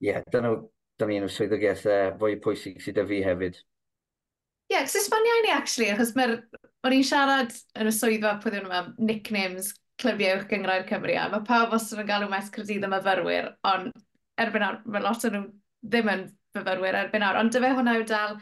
ie, 0.03 0.09
yeah, 0.09 0.25
dyna, 0.35 0.57
dyna 0.99 1.21
un 1.21 1.29
o'r 1.29 1.35
swyddogaethau 1.37 2.09
e, 2.09 2.17
fwy 2.19 2.39
pwysig 2.43 2.83
sydd 2.83 2.99
â 2.99 3.07
fi 3.07 3.21
hefyd. 3.23 3.61
Ie, 3.63 4.75
yeah, 4.75 4.91
esbonio 5.03 5.39
i 5.39 5.45
ni, 5.47 5.55
actually, 5.55 5.93
achos 5.95 6.17
mae'r... 6.19 6.41
O'n 6.87 6.95
i'n 6.95 7.07
siarad 7.07 7.55
yn 7.79 7.89
y 7.91 7.95
swyddfa 7.95 8.37
pwy 8.43 8.53
ddyn 8.55 8.69
nhw 8.71 8.83
nicknames 9.07 9.73
clybiau 9.99 10.37
uwch 10.39 10.51
gyngrair 10.51 10.85
Cymru, 10.91 11.15
a 11.19 11.25
mae 11.31 11.47
pawb 11.47 11.73
os 11.75 11.89
yn 11.95 12.07
galw 12.07 12.29
mes 12.31 12.51
Cyrdydd 12.55 12.87
y 12.87 12.91
myfyrwyr, 12.91 13.49
ond 13.67 13.95
erbyn 14.39 14.63
nawr, 14.63 14.83
mae 14.87 15.03
lot 15.03 15.27
o'n 15.27 15.35
nhw 15.35 15.49
ddim 15.91 16.11
yn 16.13 16.23
fyfyrwyr 16.55 17.01
erbyn 17.01 17.23
nawr, 17.23 17.41
ond 17.41 17.55
dyfa 17.55 17.73
hwnna 17.75 17.97
yw 17.99 18.07
dal 18.07 18.39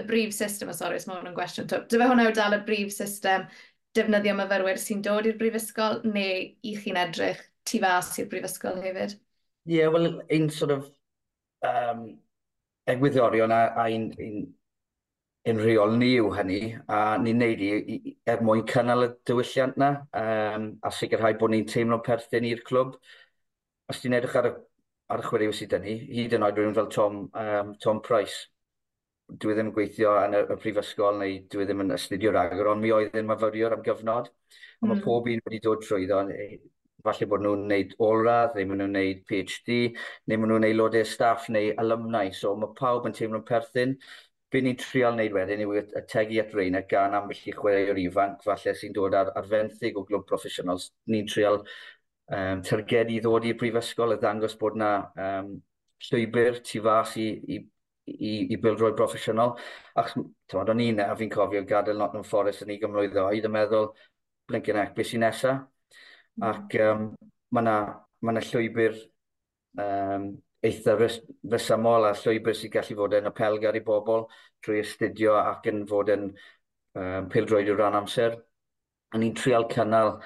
y 0.00 0.06
brif 0.08 0.34
system, 0.36 0.72
o 0.72 0.76
sori, 0.76 0.98
os 1.00 1.06
mae 1.08 1.18
hwn 1.18 1.30
yn 1.30 1.36
gwestiwn 1.36 1.68
twp, 1.70 1.88
dyfa 1.92 2.06
e 2.06 2.12
hwnna 2.12 2.28
yw 2.28 2.36
dal 2.36 2.56
y 2.56 2.62
brif 2.66 2.94
system 2.94 3.46
defnyddio 3.96 4.36
myfyrwyr 4.38 4.78
sy'n 4.78 5.02
dod 5.04 5.26
i'r 5.26 5.38
brifysgol 5.38 6.00
neu 6.06 6.46
i 6.46 6.74
chi'n 6.78 6.98
edrych 7.00 7.40
tu 7.66 7.80
fas 7.82 8.12
i'r 8.22 8.28
brifysgol 8.30 8.78
hefyd? 8.84 9.16
Ie, 9.68 9.80
yeah, 9.80 9.90
wel, 9.92 10.20
ein 10.30 10.48
sort 10.54 10.74
of 10.74 10.86
um, 11.66 12.06
egwyddorion 12.90 13.52
a, 13.54 13.60
a 13.74 13.86
ein, 13.88 14.08
ein, 14.18 14.46
ein 15.48 15.60
rheol 15.60 15.96
ni 15.98 16.12
yw 16.20 16.30
hynny, 16.36 16.60
a 16.88 17.18
ni'n 17.22 17.42
neud 17.42 17.64
i, 17.66 17.70
i, 17.96 18.14
er 18.30 18.42
mwyn 18.46 18.64
cynnal 18.70 19.06
y 19.06 19.10
diwylliant 19.28 19.78
na, 19.80 19.90
um, 20.22 20.70
a 20.86 20.94
sicrhau 20.94 21.36
bod 21.40 21.54
ni'n 21.54 21.68
teimlo 21.68 22.00
perthyn 22.06 22.48
i'r 22.48 22.64
clwb. 22.66 22.96
Os 23.90 24.02
ti'n 24.02 24.14
edrych 24.16 24.38
ar 24.38 24.50
y, 24.52 24.54
ar 25.10 25.24
y 25.24 25.26
chwaraewyr 25.26 25.56
sydd 25.58 25.76
yn 25.80 25.86
ni, 25.86 25.98
hyd 26.14 26.38
yn 26.38 26.46
oed 26.46 26.58
rhywun 26.60 26.78
fel 26.78 26.90
Tom, 26.94 27.22
um, 27.34 27.74
Tom 27.82 28.02
Price, 28.06 28.46
dwi 29.42 29.54
ddim 29.54 29.70
yn 29.70 29.74
gweithio 29.76 30.16
yn 30.24 30.36
y, 30.38 30.42
y 30.54 30.58
prifysgol 30.62 31.20
neu 31.20 31.38
dwi 31.52 31.66
ddim 31.66 31.84
yn 31.84 31.94
astudio 31.96 32.32
ragor, 32.34 32.72
ond 32.72 32.84
mi 32.84 32.92
oedd 32.94 33.16
yn 33.20 33.28
myfyriwr 33.28 33.76
am 33.76 33.84
gyfnod. 33.86 34.30
Mm. 34.80 34.90
Mae 34.90 35.02
pob 35.04 35.28
un 35.30 35.42
wedi 35.46 35.60
dod 35.64 35.84
trwyddo, 35.84 36.22
e, 36.34 36.60
falle 37.04 37.28
bod 37.28 37.44
nhw'n 37.44 37.62
gwneud 37.66 37.94
olradd, 38.06 38.56
neu 38.56 38.68
maen 38.70 38.82
nhw'n 38.82 38.96
gwneud 38.96 39.22
PhD, 39.28 39.78
neu 40.28 40.40
maen 40.40 40.52
nhw'n 40.54 40.66
aelodau 40.68 41.04
e 41.04 41.08
staff 41.08 41.48
neu 41.52 41.70
alumni, 41.82 42.26
so 42.36 42.56
mae 42.58 42.74
pawb 42.80 43.08
yn 43.08 43.16
teimlo'n 43.16 43.46
perthyn. 43.48 43.96
Be 44.50 44.60
ni'n 44.64 44.78
trial 44.80 45.14
wneud 45.14 45.34
wedyn 45.36 45.62
yw 45.62 45.76
y 45.78 46.04
tegu 46.10 46.40
at 46.42 46.54
rein 46.58 46.74
a 46.74 46.82
gan 46.90 47.14
am 47.14 47.28
felly 47.30 47.54
chwaraewyr 47.54 48.00
ifanc, 48.02 48.40
falle 48.42 48.74
sy'n 48.74 48.96
dod 48.96 49.14
ar 49.14 49.30
ar 49.38 49.46
fenthyg 49.46 49.98
o 49.98 50.02
glwb 50.08 50.26
proffesiynol, 50.26 50.82
ni'n 51.14 51.28
trial 51.30 51.60
um, 51.60 52.62
targedu 52.66 53.20
ddod 53.22 53.46
i'r 53.46 53.58
prifysgol 53.60 54.16
a 54.16 54.18
ddangos 54.18 54.56
bod 54.58 54.78
na 54.80 54.90
um, 55.26 55.52
llwybr 56.08 56.58
tu 56.66 56.82
fas 56.82 57.14
i, 57.20 57.28
i 57.54 57.60
i, 58.06 58.32
i 58.54 58.58
bildroed 58.60 58.96
broffesiynol. 58.98 59.56
Ac 60.00 60.14
tywed, 60.50 60.72
o'n 60.72 60.84
i'n 60.84 61.02
a 61.04 61.14
fi'n 61.18 61.32
cofio 61.32 61.64
gadael 61.68 61.98
Nottingham 62.00 62.28
Forest 62.28 62.64
yn 62.66 62.74
ei 62.74 62.80
mlwydd 62.84 63.18
oed 63.22 63.48
yn 63.48 63.54
meddwl, 63.54 63.90
blinkin 64.50 64.76
hmm. 64.76 64.86
ac, 64.86 64.94
beth 64.96 65.10
sy'n 65.10 65.24
nesaf? 65.26 65.64
Mm. 66.40 66.46
Ac 66.50 66.76
um, 66.84 67.08
mae 67.50 67.64
yna 67.64 67.76
ma, 68.22 68.32
ma 68.32 68.44
llwybr 68.44 68.94
um, 69.82 70.30
eitha 70.66 70.96
fesamol 71.00 72.06
a 72.08 72.12
llwybr 72.16 72.56
sy'n 72.56 72.72
gallu 72.74 72.96
fod 73.00 73.16
yn 73.18 73.30
apelgar 73.30 73.78
i 73.78 73.82
bobl 73.84 74.26
trwy 74.64 74.82
astudio 74.84 75.36
ac 75.40 75.68
yn 75.72 75.82
fod 75.90 76.12
yn 76.14 76.28
um, 76.30 77.28
pildroed 77.32 77.70
o 77.72 77.76
ran 77.78 77.98
amser. 77.98 78.38
A 79.10 79.18
ni'n 79.18 79.34
trial 79.34 79.66
cynnal 79.72 80.18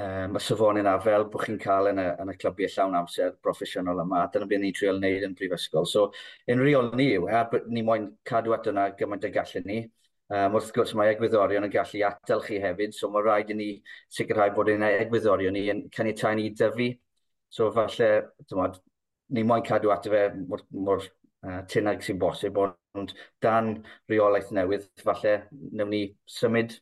um, 0.00 0.36
y 0.36 0.42
safonau 0.42 0.80
yna 0.82 0.96
fel 1.04 1.26
bod 1.30 1.44
chi'n 1.44 1.58
cael 1.60 1.90
yn 1.90 2.00
y, 2.00 2.06
yn 2.22 2.32
y 2.32 2.34
clybiau 2.40 2.72
llawn 2.74 2.98
amser 3.00 3.32
broffesiynol 3.44 4.02
yma. 4.04 4.24
Dyna 4.32 4.48
beth 4.50 4.62
ni'n 4.62 4.76
trio 4.76 4.94
wneud 4.96 5.26
yn 5.26 5.36
brifysgol. 5.38 5.88
So, 5.88 6.06
yn 6.50 6.62
reol 6.64 6.90
ni 6.98 7.10
yw, 7.16 7.28
er 7.30 7.48
bod 7.52 7.68
ni 7.72 7.84
moyn 7.86 8.10
cadw 8.28 8.54
at 8.56 8.68
yna 8.70 8.90
gymaint 8.98 9.26
y 9.28 9.32
gallu 9.34 9.62
ni, 9.66 9.78
um, 10.32 10.58
wrth 10.58 10.72
gwrs 10.76 10.94
mae 10.98 11.14
egwyddorion 11.14 11.68
yn 11.68 11.74
gallu 11.74 12.04
atal 12.08 12.44
chi 12.46 12.60
hefyd, 12.62 12.94
so 12.96 13.10
mae 13.12 13.26
rhaid 13.26 13.54
i 13.54 13.58
ni 13.58 13.70
sicrhau 14.18 14.54
bod 14.56 14.72
ein 14.72 14.86
egwyddorion 14.88 15.56
ni 15.56 15.66
yn 15.74 15.86
caniatau 15.96 16.38
ni 16.38 16.50
dyfu. 16.56 16.92
So 17.50 17.70
falle, 17.74 18.10
dymod, 18.50 18.78
ni 19.34 19.42
moyn 19.46 19.66
cadw 19.66 19.90
at 19.94 20.06
fe 20.10 20.28
mor, 20.46 20.62
mor 20.70 21.02
uh, 21.02 21.60
tynnag 21.70 22.04
sy'n 22.06 22.20
bosib, 22.22 22.58
ond 22.98 23.12
dan 23.42 23.76
reolaeth 24.10 24.50
newydd, 24.54 24.88
falle, 25.02 25.36
newn 25.50 25.92
ni 25.94 26.04
symud 26.30 26.78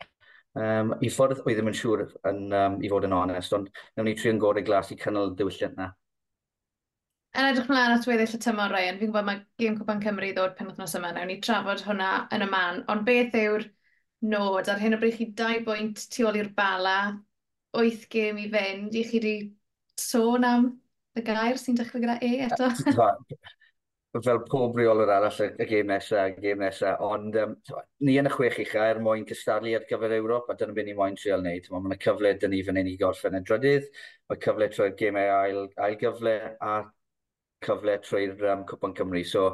Um, 0.58 0.94
I 1.04 1.10
ffordd 1.12 1.38
oedd 1.38 1.52
e 1.52 1.56
ddim 1.58 1.70
yn 1.70 1.76
siŵr 1.78 2.04
yn, 2.30 2.38
um, 2.50 2.76
i 2.82 2.90
fod 2.90 3.06
yn 3.06 3.14
onest, 3.14 3.52
ond 3.54 3.68
nawn 3.70 4.08
ni 4.08 4.14
trio'n 4.18 4.40
gorau 4.42 4.64
glas 4.66 4.90
i 4.90 4.98
cynnal 4.98 5.34
diwylliant 5.38 5.78
na. 5.78 5.92
Yn 7.38 7.50
edrych 7.50 7.68
mlaen 7.70 7.94
at 7.94 8.06
weddill 8.08 8.34
y 8.34 8.40
tymor, 8.42 8.72
Ryan, 8.72 8.98
fi'n 8.98 9.12
gwybod 9.12 9.26
mae 9.28 9.42
Gym 9.60 9.76
Cwpan 9.78 10.00
Cymru 10.02 10.32
ddod 10.34 10.56
penwthnos 10.58 10.96
yma, 10.98 11.12
nawn 11.14 11.30
ni 11.30 11.36
trafod 11.44 11.84
hwnna 11.86 12.10
yn 12.34 12.42
y 12.42 12.48
man, 12.50 12.82
ond 12.90 13.04
beth 13.06 13.36
yw'r 13.38 13.68
nod 14.32 14.70
ar 14.72 14.82
hyn 14.82 14.96
o 14.96 14.98
bryd 14.98 15.14
chi 15.20 15.28
dau 15.38 15.60
bwynt 15.68 16.08
tu 16.10 16.26
ôl 16.26 16.40
i'r 16.40 16.50
bala, 16.56 16.96
wyth 17.78 18.08
gêm 18.10 18.40
i 18.42 18.48
fynd, 18.50 18.96
i 18.98 19.04
chi 19.06 19.20
wedi 19.20 19.36
sôn 20.00 20.46
am 20.48 20.68
y 21.14 21.22
gair 21.28 21.60
sy'n 21.60 21.78
dechrau 21.78 22.02
gyda 22.02 22.18
E 22.24 22.32
eto? 22.48 22.72
fel 24.16 24.40
pob 24.48 24.76
reolwr 24.78 25.10
arall 25.12 25.40
y, 25.44 25.66
gêm 25.68 25.90
nesaf, 25.92 26.30
y 26.32 26.42
gêm 26.42 26.62
nesaf, 26.64 27.00
ond 27.04 27.36
um, 27.42 27.54
ni 28.06 28.14
yn 28.20 28.28
y 28.28 28.32
chwech 28.32 28.56
ucha 28.64 28.86
er 28.90 29.00
mwyn 29.04 29.26
cystadlu 29.28 29.74
ar 29.76 29.84
gyfer 29.90 30.14
Ewrop, 30.16 30.48
a 30.48 30.56
dyna 30.58 30.76
beth 30.76 30.88
ni 30.88 30.94
moyn 30.96 31.18
trial 31.18 31.42
wneud. 31.44 31.68
Mae 31.72 31.90
yna 31.90 31.98
cyfle 32.04 32.32
dyn 32.40 32.54
ni 32.54 32.62
fan 32.64 32.80
hyn 32.80 32.88
i 32.88 32.96
gorffen 33.00 33.36
yn 33.38 33.44
drydydd, 33.48 33.90
mae 34.30 34.40
cyfle 34.44 34.70
trwy'r 34.72 34.96
gemau 35.02 35.32
ail, 35.36 35.60
ail 35.84 35.98
gyfle, 36.00 36.34
a 36.70 36.78
cyfle 37.66 37.98
trwy'r 38.06 38.48
um, 38.54 38.64
Cwpan 38.72 38.96
Cymru. 38.96 39.22
So, 39.28 39.44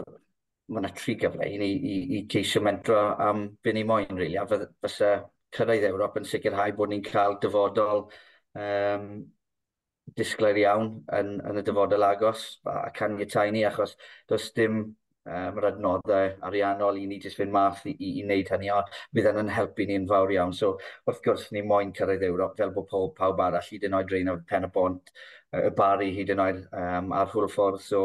mae 0.00 0.82
yna 0.82 0.92
tri 0.96 1.18
gyfle 1.20 1.52
i 1.52 1.60
ni 1.60 1.70
i, 1.76 1.96
i 2.16 2.24
ceisio 2.32 2.64
mentro 2.64 2.98
am 3.12 3.42
um, 3.42 3.48
beth 3.62 3.76
ni 3.76 3.84
moyn, 3.92 4.16
really. 4.16 4.40
a 4.40 4.48
fysa 4.48 5.12
cyrraedd 5.56 5.90
Ewrop 5.90 6.16
yn 6.20 6.26
sicrhau 6.28 6.72
bod 6.80 6.90
ni'n 6.94 7.04
cael 7.04 7.36
dyfodol 7.44 8.06
um, 8.56 9.10
disglair 10.14 10.58
iawn 10.62 10.92
yn, 11.18 11.34
yn 11.50 11.60
y 11.60 11.64
dyfodol 11.66 12.06
agos 12.06 12.46
a 12.70 12.90
caniatau 12.94 13.50
ni 13.52 13.64
achos 13.66 13.96
does 14.30 14.50
dim 14.56 14.78
um, 15.26 15.58
yr 15.60 15.68
adnoddau 15.70 16.34
ariannol 16.48 17.00
i 17.00 17.06
ni 17.10 17.18
jyst 17.22 17.40
fynd 17.40 17.54
math 17.54 17.82
i, 17.86 17.94
i, 17.96 18.12
i 18.20 18.26
wneud 18.26 18.52
hynny 18.54 18.70
ond 18.74 18.92
bydd 19.16 19.30
yn 19.32 19.50
helpu 19.56 19.86
ni'n 19.88 20.06
fawr 20.10 20.34
iawn. 20.36 20.54
So 20.60 20.76
wrth 21.06 21.22
gwrs 21.24 21.48
ni 21.56 21.64
moyn 21.72 21.92
cyrraedd 21.96 22.26
Ewrop 22.28 22.54
fel 22.60 22.74
bod 22.76 22.88
pob 22.92 23.16
pawb 23.18 23.42
arall 23.46 23.72
hyd 23.72 23.88
yn 23.88 23.98
oed 23.98 24.12
rhain 24.12 24.30
o'r 24.34 24.44
pen 24.52 24.68
y 24.68 24.70
bont, 24.76 25.10
y 25.56 25.72
bari 25.80 26.12
hyd 26.18 26.32
yn 26.36 26.44
oed 26.46 26.62
um, 26.84 27.12
ar 27.16 27.34
hwyl 27.34 27.50
ffordd. 27.52 27.82
So 27.88 28.04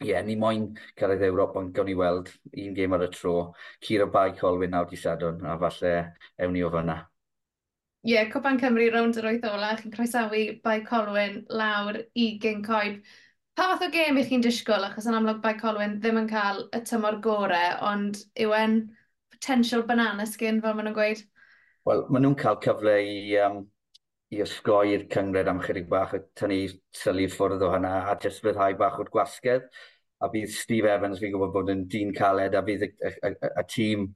ie, 0.00 0.12
yeah, 0.12 0.24
ni 0.24 0.38
moyn 0.38 0.70
cyrraedd 0.96 1.26
Ewrop 1.28 1.56
ond 1.60 1.74
gawn 1.76 1.90
ni 1.90 1.98
weld 1.98 2.32
un 2.54 2.74
gêm 2.80 2.96
ar 2.96 3.06
y 3.08 3.12
tro, 3.14 3.36
Cyr 3.84 4.06
o 4.06 4.10
bai 4.14 4.30
colwyn 4.40 4.74
nawr 4.74 4.88
di 4.90 5.00
sadwn 5.04 5.44
a 5.44 5.58
falle 5.60 5.94
ewn 6.38 6.54
ni 6.56 6.64
o 6.64 6.72
fyna. 6.74 7.00
Ie, 8.06 8.12
yeah, 8.12 8.28
Cwpan 8.30 8.60
Cymru 8.62 8.84
rownd 8.94 9.16
yr 9.18 9.26
oeth 9.26 9.46
ola, 9.48 9.72
chi'n 9.78 9.90
croesawu 9.90 10.42
Bai 10.62 10.76
Colwyn 10.86 11.40
lawr 11.50 11.96
i 12.14 12.28
gyn 12.38 12.60
coed. 12.62 13.00
Pa 13.58 13.64
fath 13.72 13.82
o 13.82 13.90
gêm 13.90 14.20
i 14.20 14.22
chi'n 14.28 14.44
disgwyl, 14.44 14.86
achos 14.86 15.08
yn 15.10 15.16
amlwg 15.18 15.40
Bai 15.42 15.56
Colwyn 15.58 15.96
ddim 15.98 16.20
yn 16.20 16.28
cael 16.30 16.62
y 16.70 16.80
tymor 16.86 17.18
gorau, 17.24 17.72
ond 17.88 18.20
yw 18.38 18.54
e'n 18.54 18.76
potential 19.34 19.82
banana 19.88 20.28
skin, 20.30 20.62
fel 20.62 20.78
maen 20.78 20.86
nhw'n 20.86 20.96
gweud? 21.00 21.24
Wel, 21.90 22.04
maen 22.06 22.26
nhw'n 22.28 22.38
cael 22.38 22.60
cyfle 22.62 22.94
i, 23.02 23.18
um, 23.42 23.58
i 24.30 24.44
ysgoi'r 24.46 25.08
cyngred 25.10 25.50
am 25.50 25.58
chydig 25.66 25.90
bach 25.90 26.14
a 26.14 26.22
tynnu 26.38 26.60
sylu 27.02 27.26
ffwrdd 27.34 27.66
o 27.66 27.72
hynna 27.74 27.94
a 28.12 28.16
jyst 28.22 28.46
fyddhau 28.46 28.78
bach 28.78 29.02
o'r 29.02 29.10
gwasgedd. 29.10 29.66
A 30.22 30.30
bydd 30.30 30.54
Steve 30.54 30.94
Evans, 30.94 31.18
fi'n 31.18 31.34
gwybod 31.34 31.50
bod 31.54 31.74
yn 31.74 31.88
dyn 31.90 32.14
caled, 32.14 32.54
a 32.54 32.62
bydd 32.62 32.86
y, 32.86 32.92
y, 33.02 33.12
y, 33.26 33.50
y 33.50 33.66
tîm 33.74 34.08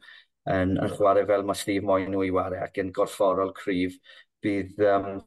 yn, 0.50 0.76
yn 0.76 0.94
chwarae 0.96 1.26
fel 1.28 1.46
mae 1.46 1.58
Steve 1.58 1.86
Moyn 1.86 2.10
nhw 2.10 2.26
i 2.26 2.32
wario 2.34 2.62
ac 2.64 2.80
yn 2.82 2.92
gorfforol 2.96 3.54
cryf, 3.56 3.98
bydd 4.42 4.80
um, 4.90 5.22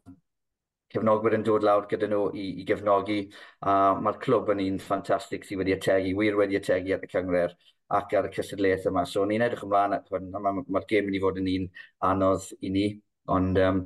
cefnogwyr 0.94 1.38
yn 1.38 1.46
dod 1.46 1.64
lawr 1.68 1.88
gyda 1.92 2.10
nhw 2.12 2.28
i, 2.36 2.50
i 2.62 2.66
gefnogi 2.68 3.22
a 3.68 3.96
mae'r 4.02 4.20
clwb 4.24 4.52
yn 4.56 4.64
un 4.66 4.82
ffantastig 4.84 5.48
sydd 5.48 5.62
wedi 5.62 5.76
ategu, 5.76 6.14
wir 6.20 6.38
wedi 6.40 6.60
ategu 6.60 6.96
at 6.96 7.08
y 7.08 7.12
cyngred 7.12 7.56
ac 7.96 8.14
ar 8.18 8.30
y 8.30 8.34
cysadlaeth 8.36 8.88
yma. 8.90 9.06
So 9.10 9.26
ni'n 9.30 9.46
edrych 9.46 9.66
ymlaen 9.66 9.98
at 10.00 10.08
hwn, 10.12 10.32
mae'r 10.34 10.62
ma, 10.64 10.84
gêm 10.90 11.06
yn 11.06 11.12
mynd 11.12 11.20
i 11.20 11.24
fod 11.26 11.42
yn 11.42 11.52
un 11.56 11.68
anodd 12.12 12.48
i 12.62 12.72
ni. 12.74 12.88
Ond 13.34 13.58
ie, 13.58 13.64
um, 13.66 13.80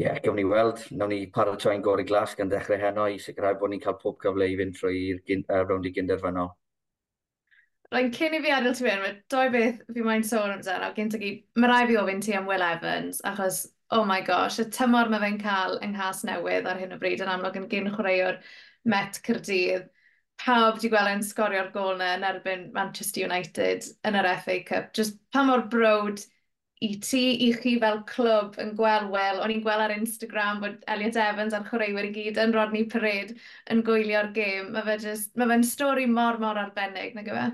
yeah, 0.00 0.18
gawn 0.24 0.36
ni 0.36 0.44
weld, 0.44 0.82
nawn 0.92 1.08
ni 1.14 1.22
paratoi'n 1.32 1.84
gorau 1.84 2.04
glas 2.04 2.34
gan 2.36 2.50
ddechrau 2.52 2.80
heno 2.82 3.06
i 3.08 3.16
sicrhau 3.26 3.56
bod 3.60 3.72
ni'n 3.72 3.80
cael 3.80 3.96
pob 4.02 4.18
cyfle 4.20 4.48
i 4.50 4.58
fynd 4.60 4.76
trwy'r 4.76 5.22
uh, 5.38 5.62
rownd 5.64 5.88
i 5.88 5.94
gynderfynol. 5.96 6.52
Rwy'n 7.94 8.08
cyn 8.10 8.32
i 8.34 8.38
fi 8.42 8.50
adael 8.50 8.74
ti 8.74 8.82
fewn, 8.82 9.02
mae 9.04 9.12
doi 9.30 9.50
beth 9.54 9.82
fi 9.94 10.02
mae'n 10.02 10.24
sôn 10.26 10.50
amdano. 10.50 10.88
Gynt 10.96 11.12
ag 11.14 11.20
i, 11.22 11.28
mae 11.62 11.68
rai 11.70 11.84
fi 11.86 11.98
ofyn 12.00 12.22
ti 12.24 12.32
am 12.34 12.48
Will 12.50 12.64
Evans, 12.66 13.20
achos, 13.30 13.60
oh 13.94 14.02
my 14.08 14.16
gosh, 14.26 14.56
y 14.58 14.64
tymor 14.74 15.12
mae 15.12 15.22
fe'n 15.22 15.36
cael 15.38 15.76
yng 15.78 15.92
nghas 15.94 16.24
newydd 16.26 16.66
ar 16.66 16.80
hyn 16.80 16.96
o 16.96 16.98
bryd 16.98 17.22
yn 17.22 17.30
amlwg 17.30 17.60
yn 17.60 17.68
gyn 17.70 17.92
chwaraewr 17.94 18.40
Met 18.90 19.20
Cyrdydd. 19.28 19.86
Pawb 20.42 20.80
di 20.82 20.90
gweld 20.90 21.12
yn 21.12 21.22
sgorio'r 21.22 21.70
gol 21.76 21.94
na 22.00 22.08
yn 22.16 22.26
erbyn 22.26 22.64
Manchester 22.74 23.28
United 23.28 23.86
yn 24.10 24.18
yr 24.18 24.28
FA 24.42 24.56
Cup. 24.66 24.88
Just 24.98 25.20
pa 25.30 25.44
mor 25.46 25.62
brod 25.70 26.24
i 26.82 26.96
ti, 26.98 27.22
i 27.46 27.52
chi 27.54 27.76
fel 27.84 28.02
clwb 28.10 28.58
yn 28.64 28.74
gweld 28.80 29.12
wel, 29.14 29.38
o'n 29.44 29.54
i'n 29.54 29.62
gweld 29.62 29.84
ar 29.86 29.94
Instagram 29.94 30.64
bod 30.64 30.82
Elliot 30.90 31.20
Evans 31.28 31.54
a'r 31.54 31.70
chwaraewyr 31.70 32.10
i 32.10 32.14
gyd 32.16 32.42
yn 32.42 32.56
Rodney 32.58 32.88
Parade 32.90 33.38
yn 33.70 33.86
gwylio'r 33.86 34.34
gêm. 34.34 34.74
Mae 34.74 34.82
fe'n 34.90 35.22
ma 35.38 35.48
fe 35.54 35.60
stori 35.70 36.10
mor 36.10 36.42
mor 36.42 36.58
arbennig, 36.64 37.14
na 37.14 37.22
gyfe? 37.30 37.52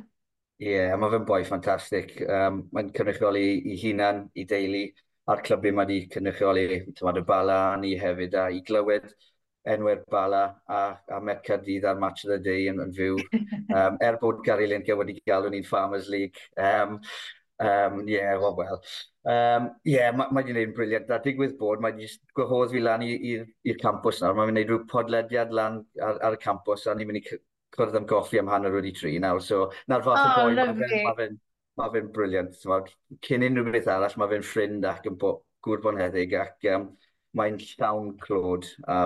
Ie, 0.60 0.72
yeah, 0.74 0.96
mae 1.00 1.08
fe'n 1.12 1.22
boi 1.28 1.40
ffantastig. 1.48 2.10
Um, 2.28 2.64
mae'n 2.76 2.90
cynrychioli 2.96 3.44
i 3.72 3.78
hunan, 3.80 4.26
i 4.36 4.44
deulu, 4.48 4.82
a'r 5.32 5.40
clybu 5.46 5.72
mae 5.72 5.88
wedi 5.88 6.10
cynrychioli 6.12 6.82
tymad 6.98 7.16
y 7.16 7.22
bala 7.30 7.56
ni 7.80 7.94
hefyd, 7.96 8.36
a 8.36 8.50
i 8.52 8.60
glywed 8.68 9.06
enwer 9.72 10.02
bala 10.12 10.42
a, 10.68 10.80
a 11.16 11.20
merca 11.24 11.56
dydd 11.64 11.86
ar 11.88 11.96
Match 12.02 12.26
of 12.26 12.34
the 12.34 12.38
Day 12.44 12.68
yn, 12.68 12.84
yn 12.84 12.92
fyw. 12.96 13.16
Um, 13.70 14.00
er 14.02 14.16
bod 14.18 14.40
Gary 14.42 14.66
Linke 14.66 14.96
wedi 14.98 15.14
galw 15.22 15.46
ni'n 15.52 15.62
Farmers 15.62 16.08
League. 16.10 16.40
Um, 16.58 16.96
um, 17.62 18.00
yeah, 18.08 18.34
well, 18.36 18.56
well. 18.58 18.80
Um, 19.22 19.68
yeah, 19.86 20.10
mae 20.10 20.26
wedi 20.34 20.50
gwneud 20.50 20.72
yn 20.72 20.74
briliant. 20.74 21.12
A 21.14 21.20
digwydd 21.22 21.54
bod, 21.60 21.78
mae 21.84 21.94
wedi 21.94 22.08
gwahodd 22.34 22.74
fi 22.74 22.82
lan 22.82 23.04
i'r 23.06 23.78
campus 23.78 24.18
nawr. 24.20 24.34
Mae'n 24.34 24.50
gwneud 24.50 24.72
rhyw 24.74 24.82
podlediad 24.90 25.54
lan 25.54 25.84
ar, 26.02 26.18
ar 26.18 26.36
y 26.36 26.42
campus 26.42 26.88
a 26.90 26.96
ni'n 26.98 27.12
mynd 27.12 27.22
i 27.22 27.40
cwrdd 27.76 28.00
am 28.00 28.08
goffi 28.10 28.40
am 28.40 28.50
hanner 28.50 28.74
wedi 28.74 28.92
tri 28.96 29.14
nawr, 29.22 29.40
so 29.44 29.62
na'r 29.90 30.04
fath 30.06 30.20
oh, 30.24 30.30
o 30.30 30.48
boi 30.48 30.58
mae 30.58 30.74
fe'n 30.80 31.06
ma 31.06 31.14
fe, 31.18 31.28
ma 31.80 31.88
fe 31.94 32.04
briliant. 32.16 32.58
Cyn 33.26 33.46
unrhyw 33.48 33.72
beth 33.74 33.90
arall, 33.94 34.16
mae 34.20 34.32
fe'n 34.34 34.46
ffrind 34.46 34.86
ac 34.90 35.08
yn 35.10 35.18
bo, 35.20 35.34
gwrbon 35.66 36.00
heddig 36.00 36.36
ac 36.40 36.70
um, 36.74 36.86
mae'n 37.38 37.58
llawn 37.62 38.14
clod 38.22 38.66
a 38.88 39.02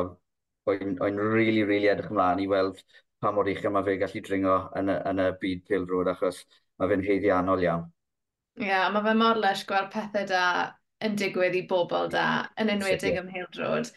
o'n 0.70 1.18
really, 1.20 1.64
really 1.64 1.90
edrych 1.92 2.12
ymlaen 2.12 2.40
i 2.40 2.46
weld 2.48 2.80
pa 3.20 3.32
mor 3.32 3.48
eich 3.50 3.64
mae 3.72 3.84
fe 3.84 3.98
gallu 4.00 4.22
dringo 4.24 4.54
yn 4.80 4.92
y, 4.92 4.96
yn 5.10 5.20
y 5.24 5.26
byd 5.42 5.66
pildrod 5.68 6.10
achos 6.12 6.40
mae 6.78 6.90
fe'n 6.92 7.04
heiddiannol 7.04 7.64
iawn. 7.64 7.84
Ie, 8.60 8.68
yeah, 8.70 8.88
mae 8.94 9.04
fe 9.04 9.14
mor 9.18 9.40
leis 9.40 9.64
gweld 9.68 9.90
pethau 9.92 10.26
da 10.30 10.44
yn 11.04 11.16
digwydd 11.20 11.56
i 11.58 11.64
bobl 11.70 12.08
da, 12.12 12.26
yn 12.60 12.72
enwedig 12.72 13.18
ym 13.20 13.30
Hildrod 13.32 13.90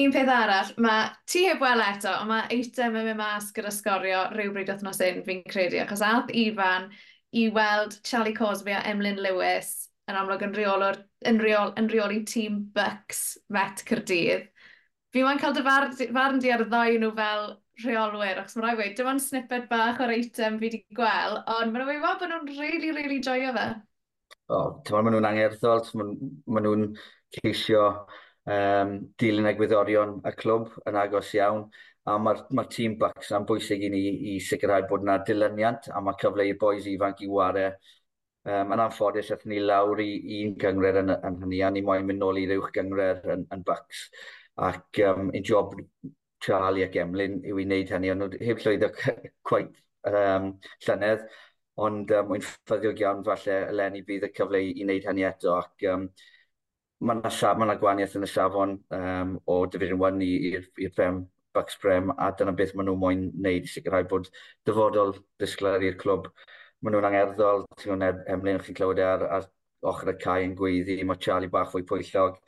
un 0.00 0.12
peth 0.12 0.30
arall, 0.32 0.72
mae 0.80 1.08
ti 1.28 1.44
heb 1.44 1.60
wel 1.60 1.82
eto, 1.84 2.12
ond 2.22 2.30
mae 2.30 2.46
eitem 2.54 2.94
yn 2.96 3.08
mynd 3.10 3.20
mas 3.20 3.50
gyda 3.52 3.72
sgorio 3.74 4.22
rhywbryd 4.32 4.70
wythnos 4.72 5.02
un, 5.04 5.20
fi'n 5.26 5.42
credu, 5.48 5.82
achos 5.82 6.04
ath 6.06 6.32
Ifan 6.42 6.88
i 7.36 7.48
weld 7.52 7.98
Charlie 8.04 8.36
Cosby 8.36 8.72
a 8.76 8.82
Emlyn 8.88 9.20
Lewis 9.20 9.90
yn 10.08 10.16
amlwg 10.18 10.46
yn, 10.46 10.54
reolwr, 10.56 10.98
yn, 11.28 11.40
reol, 11.40 11.74
yn 11.80 11.90
reoli 11.92 12.22
tîm 12.28 12.62
Bucks 12.74 13.36
Met 13.52 13.84
Cyrdydd. 13.88 14.48
Fi 15.12 15.24
mae'n 15.26 15.40
cael 15.40 15.54
dy 15.56 15.62
farn 15.64 16.40
di 16.40 16.52
ar 16.52 16.64
y 16.64 16.68
ddoi 16.70 16.96
nhw 17.00 17.12
fel 17.18 17.46
rheolwyr, 17.82 18.40
achos 18.40 18.56
mae'n 18.56 18.66
rhaid 18.66 18.80
wedi, 18.80 18.96
dim 18.96 19.12
ond 19.12 19.24
snippet 19.24 19.68
bach 19.68 20.00
o'r 20.00 20.12
eitem 20.16 20.58
fi 20.60 20.68
wedi 20.68 20.82
gweld, 20.96 21.42
ond 21.52 21.72
mae'n 21.72 21.86
rhaid 21.86 22.04
bod 22.04 22.24
nhw'n 22.28 22.52
really, 22.56 22.92
really 22.96 23.20
joio 23.24 23.52
fe. 23.56 23.68
O, 24.48 24.56
oh, 24.56 24.68
ti'n 24.84 24.96
maen 24.98 25.16
nhw'n 25.16 25.28
angerddol, 25.30 25.84
maen 26.00 26.66
nhw'n 26.66 26.88
ceisio 27.36 27.86
um, 28.50 28.94
dilyn 29.20 29.48
egwyddorion 29.52 30.18
y 30.26 30.34
clwb 30.38 30.76
yn 30.88 30.98
agos 30.98 31.32
iawn, 31.36 31.64
a 32.06 32.16
mae'r 32.18 32.44
ma 32.58 32.64
tîm 32.66 32.96
Bucks 32.98 33.30
yn 33.36 33.46
bwysig 33.46 33.84
i 33.86 33.90
ni 33.92 34.02
i 34.32 34.38
sicrhau 34.42 34.86
bod 34.90 35.04
yna 35.06 35.20
dilyniant, 35.26 35.90
a 35.94 36.00
mae 36.02 36.18
cyfle 36.20 36.46
i'r 36.48 36.58
boes 36.60 36.88
ifanc 36.90 37.22
i 37.22 37.30
wario. 37.30 37.72
Um, 38.42 38.72
yn 38.74 38.80
anffodus, 38.82 39.30
aethon 39.30 39.52
ni 39.52 39.60
lawr 39.62 40.00
i 40.02 40.08
un 40.40 40.56
gyngred 40.58 40.98
yn, 40.98 41.12
yn 41.14 41.36
hynny, 41.44 41.60
a 41.62 41.70
ni 41.70 41.84
moyn 41.86 42.08
mynd 42.08 42.18
nôl 42.24 42.40
i'r 42.42 42.56
uwch 42.56 42.72
gyngred 42.74 43.28
yn, 43.36 43.46
yn 43.54 43.62
Bucks. 43.68 44.08
Ac 44.58 44.98
um, 45.06 45.30
ein 45.30 45.46
job 45.46 45.76
Charlie 46.42 46.82
ac 46.88 46.98
Emlyn 46.98 47.38
yw 47.46 47.60
i 47.62 47.68
wneud 47.68 47.94
hynny, 47.94 48.10
ond 48.10 48.34
heb 48.42 48.60
llwyddo 48.64 48.90
cwaith 49.46 49.78
um, 50.10 50.50
llynedd, 50.86 51.22
ond 51.86 52.10
um, 52.18 52.34
wy'n 52.34 52.42
ffyddiog 52.48 53.04
iawn 53.04 53.22
falle 53.28 53.60
eleni 53.70 54.02
bydd 54.08 54.26
y 54.26 54.32
cyfle 54.34 54.64
i 54.66 54.82
wneud 54.82 55.06
hynny 55.06 55.28
eto. 55.30 55.54
Ac, 55.60 55.86
um, 55.92 56.08
mae 57.02 57.18
yna 57.18 57.30
siaf, 57.34 57.58
ma 57.58 57.74
gwaniaeth 57.78 58.16
yn 58.18 58.26
y 58.26 58.30
safon 58.30 58.74
um, 58.96 59.36
o 59.50 59.56
Division 59.70 60.00
1 60.00 60.20
i'r 60.26 60.92
fem 60.96 61.22
Bucks 61.54 61.76
Prem, 61.82 62.12
a 62.16 62.30
dyna 62.38 62.54
beth 62.56 62.74
maen 62.76 62.88
nhw 62.88 62.96
moyn 62.98 63.24
wneud 63.36 63.66
i 63.66 63.70
sicrhau 63.70 64.06
bod 64.10 64.28
dyfodol 64.68 65.14
disgler 65.42 65.84
i'r 65.88 65.98
clwb. 66.00 66.28
Maen 66.82 66.96
nhw'n 66.96 67.08
angerddol, 67.10 67.66
ti'n 67.78 67.94
gwneud 67.94 68.22
emlyn 68.34 68.62
chi'n 68.64 68.78
clywed 68.78 69.02
e 69.02 69.06
ar, 69.08 69.26
ar 69.38 69.48
ochr 69.92 70.12
y 70.14 70.16
cae 70.22 70.46
yn 70.46 70.54
gweiddi, 70.58 70.98
mae 71.08 71.20
Charlie 71.26 71.50
bach 71.52 71.72
fwy 71.74 71.84
pwyllog, 71.88 72.38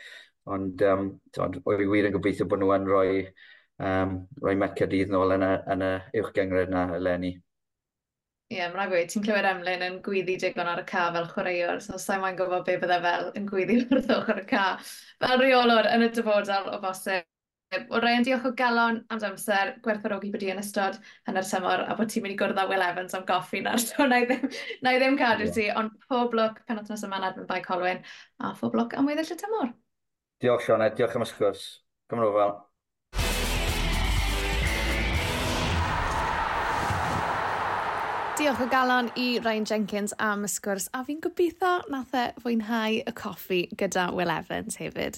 ond 0.54 0.86
um, 0.90 1.10
o'i 1.42 1.90
wir 1.90 2.08
yn 2.08 2.14
gobeithio 2.16 2.46
bod 2.50 2.62
nhw 2.62 2.72
yn 2.78 2.88
rhoi, 2.90 3.24
um, 3.90 4.16
rhoi 4.42 4.56
merched 4.60 4.94
iddyn 4.94 5.14
nhw 5.16 5.26
yn 5.36 5.48
y, 5.48 5.52
yn 5.74 5.86
y 5.88 5.92
uwch 6.22 6.32
gyngred 6.38 6.72
na 6.72 6.86
eleni. 7.00 7.34
Ie, 8.54 8.60
yeah, 8.60 8.68
mae'n 8.70 8.90
gweud, 8.92 9.08
ti'n 9.10 9.22
clywed 9.24 9.46
Emlyn 9.48 9.80
yn 9.82 9.94
gwyddi 10.06 10.36
digon 10.38 10.68
ar 10.70 10.78
y 10.78 10.82
ca 10.86 11.08
fel 11.14 11.24
chwaraewr, 11.26 11.80
so 11.82 11.96
sa'n 11.98 12.20
mae'n 12.22 12.36
gwybod 12.38 12.62
be 12.68 12.76
bydde 12.78 12.98
fel 13.02 13.30
yn 13.40 13.48
gwyddi 13.48 13.78
wrth 13.88 14.12
ochr 14.14 14.38
y 14.38 14.44
ca. 14.52 14.66
Fel 15.24 15.40
reolwr 15.40 15.88
yn 15.90 16.04
y 16.06 16.08
dyfodol 16.14 16.68
o 16.70 16.76
bosib, 16.84 17.26
o 17.90 18.02
rai 18.04 18.12
yn 18.20 18.26
diolch 18.28 18.44
o 18.46 18.52
galon 18.60 19.00
am 19.10 19.24
amser 19.26 19.72
gwerthfawrogi 19.82 20.30
bod 20.36 20.44
i 20.46 20.52
yn 20.52 20.62
ystod 20.62 21.00
hynny'r 21.26 21.48
tymor 21.48 21.82
a 21.82 21.96
bod 21.98 22.12
ti'n 22.12 22.22
mynd 22.22 22.36
i 22.36 22.38
gwrdd 22.44 22.60
â 22.62 22.66
Will 22.70 22.84
Evans 22.86 23.18
am 23.18 23.24
goffi 23.26 23.64
na'r 23.64 23.82
so 23.88 24.06
na 24.06 24.20
i 24.22 24.28
ddim, 24.30 24.44
na 24.86 24.92
i 24.94 25.00
ddim 25.02 25.18
cadw 25.18 25.48
ti, 25.56 25.66
ond 25.74 25.96
pob 26.06 26.38
lwc 26.38 26.60
penod 26.68 26.94
yma 26.94 27.24
nad 27.24 27.40
yn 27.42 27.50
bai 27.50 27.58
Colwyn 27.64 28.04
a 28.38 28.52
phob 28.60 28.78
lwc 28.78 28.94
am 29.00 29.10
weddill 29.10 29.34
y 29.34 29.38
tymor. 29.42 29.74
Diolch 30.44 30.68
Sioned, 30.68 30.94
diolch 30.94 31.18
am 31.18 31.26
y 31.26 31.30
sgwrs. 31.32 31.66
Cymru 32.12 32.30
fel. 32.38 32.54
diolch 38.44 38.60
o 38.60 38.66
galon 38.68 39.06
i 39.16 39.38
Ryan 39.40 39.64
Jenkins 39.64 40.12
am 40.20 40.42
y 40.44 40.48
sgwrs 40.52 40.90
a 40.92 41.00
fi'n 41.06 41.22
gobeithio 41.24 41.78
nath 41.88 42.12
e 42.12 42.24
fwynhau 42.42 42.98
y 43.00 43.12
coffi 43.16 43.60
gyda 43.80 44.10
Will 44.12 44.32
Evans 44.34 44.76
hefyd. 44.76 45.16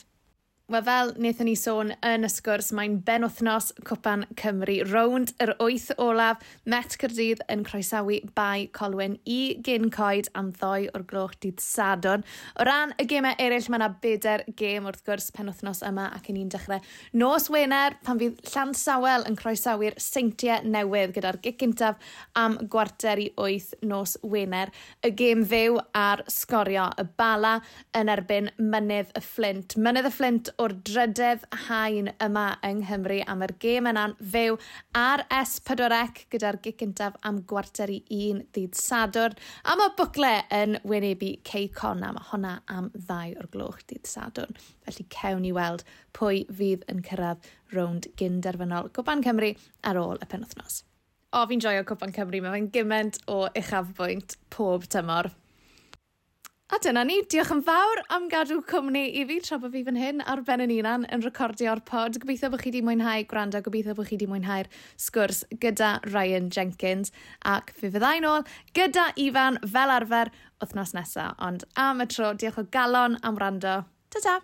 Wel 0.67 0.83
fel 0.83 1.13
wnaethon 1.15 1.47
ni 1.47 1.53
sôn 1.55 1.93
yn 2.03 2.27
y 2.27 2.29
sgwrs, 2.33 2.73
mae'n 2.75 2.97
benwthnos 3.07 3.69
Cwpan 3.87 4.25
Cymru. 4.35 4.81
Rownd 4.89 5.29
yr 5.39 5.53
wyth 5.61 5.93
olaf, 6.03 6.41
Met 6.67 6.97
Cyrdydd 6.99 7.45
yn 7.55 7.61
croesawu 7.63 8.17
bai 8.35 8.65
Colwyn 8.75 9.15
i 9.31 9.61
gyn 9.63 9.93
coed 9.95 10.27
am 10.35 10.49
ddoi 10.57 10.89
o'r 10.91 11.05
gloch 11.07 11.37
dydd 11.39 11.63
sadon. 11.63 12.25
O 12.59 12.67
ran 12.67 12.97
y 12.99 13.07
gemau 13.07 13.39
eraill, 13.39 13.69
mae 13.71 13.79
yna 13.79 13.89
bedair 14.03 14.43
gêm 14.59 14.89
wrth 14.91 15.05
gwrs 15.07 15.29
penwthnos 15.37 15.85
yma 15.87 16.09
ac 16.17 16.27
ni'n 16.35 16.51
dechrau 16.51 16.83
nos 17.15 17.47
Wener 17.55 17.95
pan 18.03 18.19
fydd 18.25 18.43
Llan 18.51 18.75
Sawel 18.75 19.29
yn 19.31 19.39
croesawu'r 19.39 20.01
seintiau 20.03 20.67
newydd 20.67 21.15
gyda'r 21.15 21.39
gig 21.47 21.61
gyntaf 21.63 22.03
am 22.43 22.59
gwarter 22.67 23.23
i 23.23 23.29
wyth 23.39 23.71
nos 23.87 24.17
Wener. 24.27 24.75
Y 25.07 25.15
gêm 25.15 25.47
fyw 25.47 25.79
ar 25.95 26.27
sgorio 26.27 26.91
y 26.99 27.07
bala 27.15 27.55
yn 27.95 28.11
erbyn 28.19 28.51
mynydd 28.59 29.15
y 29.15 29.27
Flint. 29.31 29.79
Mynydd 29.79 30.11
y 30.11 30.15
Flint 30.19 30.55
o'r 30.63 30.73
drydedd 30.89 31.45
hain 31.67 32.09
yma 32.23 32.47
yng 32.65 32.81
Nghymru 32.83 33.19
am 33.29 33.45
yr 33.45 33.53
gêm 33.63 33.89
yna'n 33.91 34.15
fyw 34.33 34.57
ar 34.97 35.25
S4C 35.39 36.27
gyda'r 36.33 36.59
gig 36.65 36.79
gyntaf 36.81 37.19
am 37.29 37.43
gwarter 37.51 37.93
i 37.93 38.01
un 38.31 38.43
ddydd 38.57 38.79
sadwrn. 38.79 39.37
A 39.69 39.77
mae 39.79 39.93
bwcle 39.99 40.33
yn 40.57 40.79
wynebu 40.89 41.35
Ceicon 41.49 42.05
am 42.07 42.21
honna 42.31 42.57
am 42.73 42.91
ddau 42.97 43.37
o'r 43.37 43.51
gloch 43.53 43.81
dydd 43.91 44.09
sadwrn. 44.09 44.57
Felly 44.87 45.07
cewn 45.13 45.47
i 45.49 45.55
weld 45.57 45.85
pwy 46.17 46.45
fydd 46.49 46.87
yn 46.93 47.03
cyrraedd 47.07 47.49
rownd 47.77 48.11
gynderfynol 48.21 48.93
Gwban 48.97 49.25
Cymru 49.27 49.55
ar 49.85 50.01
ôl 50.01 50.21
y 50.23 50.31
penwthnos. 50.31 50.85
O, 51.37 51.43
fi'n 51.45 51.61
joio 51.61 51.83
Cwpan 51.85 52.15
Cymru, 52.17 52.41
mae 52.41 52.55
fe'n 52.55 52.71
gymaint 52.73 53.19
o 53.29 53.43
uchafbwynt 53.51 54.39
pob 54.55 54.87
tymor. 54.89 55.29
A 56.67 56.81
dyna 56.83 57.05
ni, 57.07 57.21
diolch 57.31 57.53
yn 57.55 57.61
fawr 57.63 58.01
am 58.11 58.25
gadw 58.27 58.57
cwmni 58.67 59.05
i 59.21 59.23
fi 59.29 59.37
tra 59.39 59.55
bod 59.63 59.71
fi 59.71 59.85
fan 59.87 59.99
hyn 60.01 60.23
ar 60.33 60.41
ben 60.49 60.65
yn 60.65 60.73
unan 60.75 61.05
yn 61.15 61.23
recordio'r 61.23 61.79
pod. 61.87 62.19
Gobeithio 62.19 62.51
bod 62.51 62.65
chi 62.65 62.73
wedi 62.73 62.81
mwynhau 62.83 63.23
gwrando, 63.31 63.61
gobeithio 63.63 63.95
bod 63.95 64.09
chi 64.09 64.17
wedi 64.17 64.27
mwynhau'r 64.33 64.67
sgwrs 65.05 65.45
gyda 65.63 65.93
Ryan 66.09 66.51
Jenkins. 66.51 67.15
Ac 67.47 67.71
fi 67.79 67.93
fyddai 67.95 68.19
nôl 68.27 68.43
gyda 68.75 69.13
Ifan 69.15 69.61
fel 69.63 69.95
arfer 69.95 70.35
wythnos 70.59 70.97
nesaf. 70.99 71.39
Ond 71.39 71.63
am 71.79 72.03
y 72.03 72.11
tro, 72.11 72.35
diolch 72.35 72.59
o 72.59 72.67
galon 72.75 73.15
am 73.23 73.39
wrando. 73.39 73.79
Ta-ta! 74.11 74.41